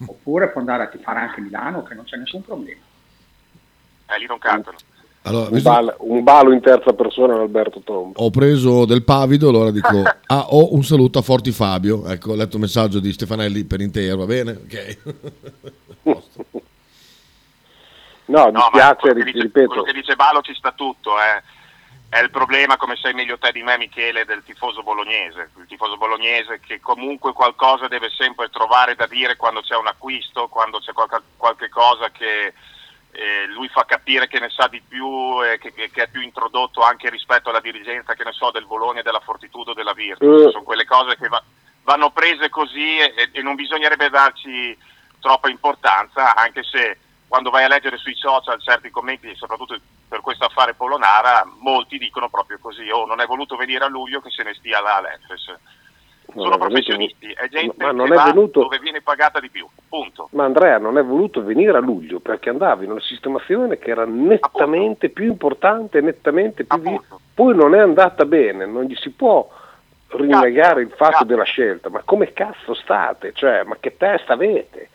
[0.05, 2.81] oppure può andare a tifare anche Milano, che non c'è nessun problema.
[4.09, 4.77] Eh, lì non cantano.
[5.23, 8.17] Allora, Un, bal- un balo in terza persona ad Alberto Tomba.
[8.21, 12.05] ho preso del pavido, allora dico ah, ho un saluto a Forti Fabio.
[12.07, 14.51] Ecco, ho letto il messaggio di Stefanelli per intero, va bene?
[14.51, 14.97] Ok.
[18.29, 20.53] No, mi No, ma spiace, quello che, ri- dice, ripeto, quello che dice Balo ci
[20.53, 21.41] sta tutto, eh.
[22.09, 25.95] è il problema, come sai meglio te di me Michele, del tifoso bolognese, il tifoso
[25.95, 30.91] bolognese che comunque qualcosa deve sempre trovare da dire quando c'è un acquisto, quando c'è
[30.91, 32.53] qualche, qualche cosa che
[33.11, 36.21] eh, lui fa capire che ne sa di più e che, che- che è più
[36.21, 40.51] introdotto anche rispetto alla dirigenza, che ne so, del Bologna, della Fortitudo, della Virtus, Eh.
[40.51, 41.43] sono quelle cose che va-
[41.83, 44.77] vanno prese così e, e non bisognerebbe darci
[45.19, 49.77] troppa importanza, anche se quando vai a leggere sui social certi commenti, soprattutto
[50.07, 54.21] per questo affare Polonara, molti dicono proprio così, oh non è voluto venire a luglio
[54.21, 55.53] che se ne stia là all'Efes.
[56.33, 59.65] Non Sono professionisti, è gente ma non che è venuto- dove viene pagata di più,
[59.87, 60.27] punto.
[60.33, 64.05] ma Andrea non è voluto venire a luglio perché andava in una sistemazione che era
[64.05, 66.99] nettamente più importante, nettamente più vi-
[67.33, 69.49] poi non è andata bene, non gli si può
[70.09, 73.31] rinnegare il fatto della scelta, ma come cazzo state?
[73.33, 74.89] Cioè, ma che testa avete?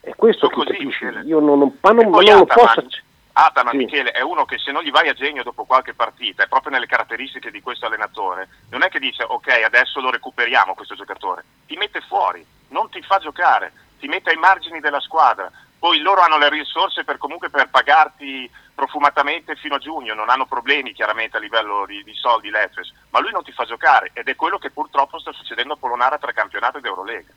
[0.00, 1.04] È questo che capisci?
[1.26, 2.84] Io non, non- ma non, E non lo posso...
[3.32, 3.84] Ataman, Sì.
[3.84, 6.72] Michele, è uno che se non gli vai a genio dopo qualche partita, è proprio
[6.72, 11.44] nelle caratteristiche di questo allenatore, non è che dice ok adesso lo recuperiamo questo giocatore,
[11.66, 16.20] ti mette fuori, non ti fa giocare, ti mette ai margini della squadra, poi loro
[16.20, 21.36] hanno le risorse per comunque per pagarti profumatamente fino a giugno, non hanno problemi chiaramente
[21.36, 24.58] a livello di, di soldi l'Efes, ma lui non ti fa giocare ed è quello
[24.58, 27.30] che purtroppo sta succedendo a Polonara tra campionato ed Eurolega.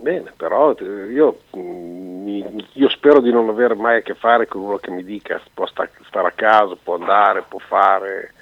[0.00, 4.62] Bene, però eh, io, mm, io spero di non avere mai a che fare con
[4.62, 8.32] uno che mi dica può sta- stare a casa, può andare, può fare.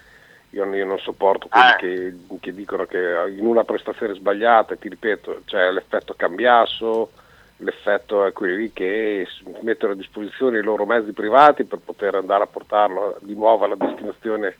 [0.50, 2.98] Io, io non sopporto quelli che, che dicono che
[3.36, 7.10] in una prestazione sbagliata, ti ripeto, c'è l'effetto cambiasso,
[7.58, 9.26] l'effetto è quelli che
[9.62, 13.74] mettono a disposizione i loro mezzi privati per poter andare a portarlo di nuovo alla
[13.74, 14.56] destinazione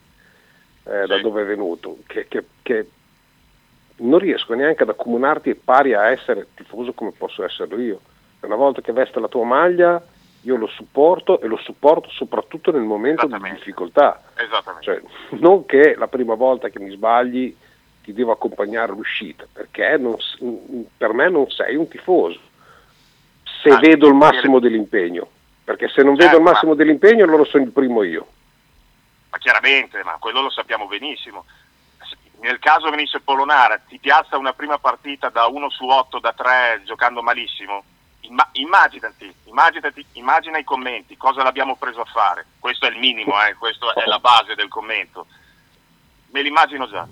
[0.83, 2.87] eh, da dove è venuto, che, che- che
[3.99, 7.99] non riesco neanche ad accomunarti pari a essere tifoso come posso esserlo io.
[8.41, 10.01] Una volta che veste la tua maglia,
[10.43, 14.21] io lo supporto e lo supporto soprattutto nel momento di difficoltà.
[14.35, 14.85] Esattamente.
[14.85, 15.01] Cioè,
[15.39, 17.53] non che la prima volta che mi sbagli
[18.01, 20.37] ti devo accompagnare all'uscita, perché non s-
[20.97, 22.39] per me non sei un tifoso.
[23.61, 25.27] Se Ah, vedo il massimo dell'impegno,
[25.65, 28.25] perché se non vedo il massimo dell'impegno allora sono il primo io.
[29.31, 31.43] Ma chiaramente, ma quello lo sappiamo benissimo.
[32.41, 36.83] Nel caso venisse Polonara, ti piazza una prima partita da 1 su 8, da 3,
[36.85, 37.83] giocando malissimo.
[38.21, 42.45] Imma- immaginati, immaginati, immagina i commenti, cosa l'abbiamo preso a fare.
[42.59, 45.25] Questo è il minimo, eh, questa è la base del commento.
[46.31, 47.07] Me l'immagino già.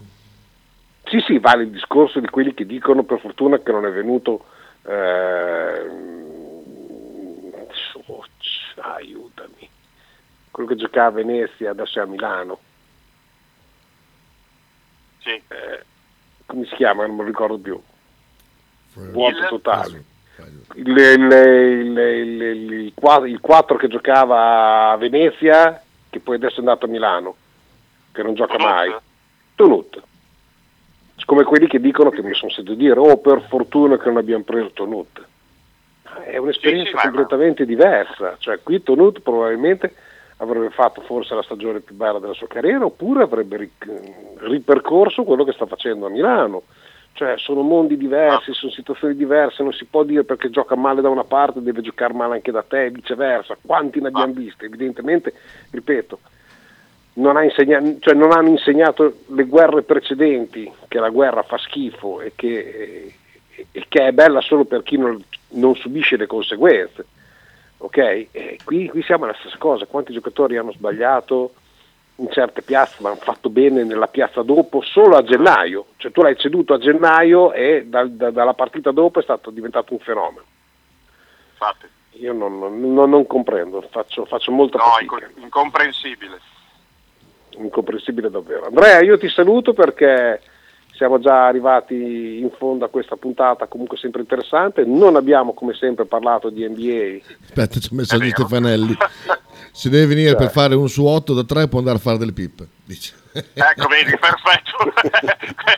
[1.06, 4.46] Sì, sì, vale il discorso di quelli che dicono per fortuna che non è venuto...
[7.92, 8.28] Soc-
[8.82, 9.70] aiutami.
[10.52, 12.60] Quello che giocava a Venezia adesso è a Milano.
[15.28, 15.42] Sì.
[15.50, 15.84] Eh,
[16.46, 17.06] come si chiama?
[17.06, 17.80] Non me lo ricordo più.
[18.94, 20.04] Vuoto totale.
[20.76, 26.36] Il, il, il, il, il, il qua- il 4 che giocava a Venezia, che poi
[26.36, 27.36] adesso è andato a Milano,
[28.14, 28.96] che non gioca mai.
[29.56, 30.02] Tonut.
[31.26, 34.44] Come quelli che dicono che mi sono sentito dire, oh per fortuna che non abbiamo
[34.44, 35.26] preso Tonut.
[36.24, 38.38] È un'esperienza completamente diversa.
[38.40, 39.94] Cioè qui Tonut probabilmente
[40.38, 43.72] avrebbe fatto forse la stagione più bella della sua carriera oppure avrebbe ri-
[44.38, 46.64] ripercorso quello che sta facendo a Milano.
[47.14, 51.10] Cioè sono mondi diversi, sono situazioni diverse, non si può dire perché gioca male da
[51.10, 53.58] una parte deve giocare male anche da te e viceversa.
[53.60, 54.66] Quanti ne abbiamo visti?
[54.66, 55.34] Evidentemente,
[55.72, 56.20] ripeto,
[57.14, 62.22] non, ha insegna- cioè non hanno insegnato le guerre precedenti, che la guerra fa schifo
[62.22, 63.16] e che,
[63.72, 65.20] e che è bella solo per chi non,
[65.54, 67.06] non subisce le conseguenze.
[67.80, 67.98] Ok?
[67.98, 71.54] E qui, qui siamo alla stessa cosa, quanti giocatori hanno sbagliato
[72.20, 76.22] in certe piazze ma hanno fatto bene nella piazza dopo solo a gennaio, cioè tu
[76.24, 80.44] l'hai ceduto a gennaio e dal- da- dalla partita dopo è stato diventato un fenomeno.
[81.52, 81.86] Infatti.
[82.20, 85.16] Io non, non- non comprendo, faccio, faccio molta No, fatica.
[85.28, 86.40] inco- incomprensibile.
[87.52, 88.66] incomprensibile davvero.
[88.68, 90.42] Andrea, io ti saluto perché
[90.98, 94.84] siamo già arrivati in fondo a questa puntata, comunque sempre interessante.
[94.84, 97.24] Non abbiamo come sempre parlato di NBA.
[97.44, 98.98] Aspetta, ci ho messo gli Stefanelli.
[99.72, 100.38] Se deve venire Cioè.
[100.38, 102.68] per fare un su 8 da 3 può andare a fare delle pippe.
[102.84, 103.14] Dice.
[103.32, 104.78] Ecco, vedi, perfetto.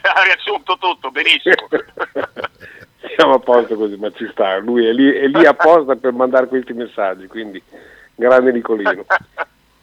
[0.08, 1.68] ha riassunto tutto, benissimo.
[3.16, 4.58] Siamo a posto così, ma ci sta.
[4.60, 7.62] Lui è lì, è lì apposta per mandare questi messaggi, quindi
[8.16, 9.06] grande Nicolino.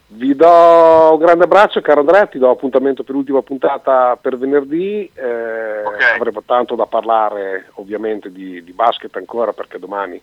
[0.08, 5.10] Vi do un grande abbraccio, caro Andrea, ti do appuntamento per l'ultima puntata per venerdì.
[5.12, 5.82] Eh,
[6.14, 10.20] Avremo tanto da parlare ovviamente di, di basket ancora perché domani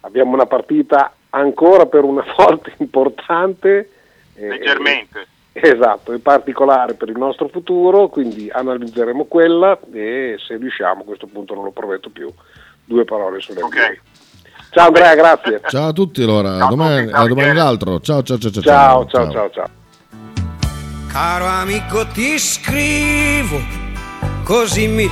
[0.00, 3.90] abbiamo una partita ancora per una volta importante.
[4.34, 5.26] eh, Leggermente.
[5.52, 11.26] Esatto, in particolare per il nostro futuro, quindi analizzeremo quella e se riusciamo a questo
[11.26, 12.32] punto non lo prometto più,
[12.84, 14.00] due parole sulle NBA.
[14.70, 15.60] Ciao Andrea, grazie.
[15.66, 17.98] Ciao a tutti allora, a domani, a domani l'altro.
[18.00, 18.62] Ciao ciao ciao ciao.
[18.62, 19.68] Ciao, ciao, ciao, ciao.
[21.08, 23.60] Caro amico ti scrivo,
[24.44, 25.08] così mi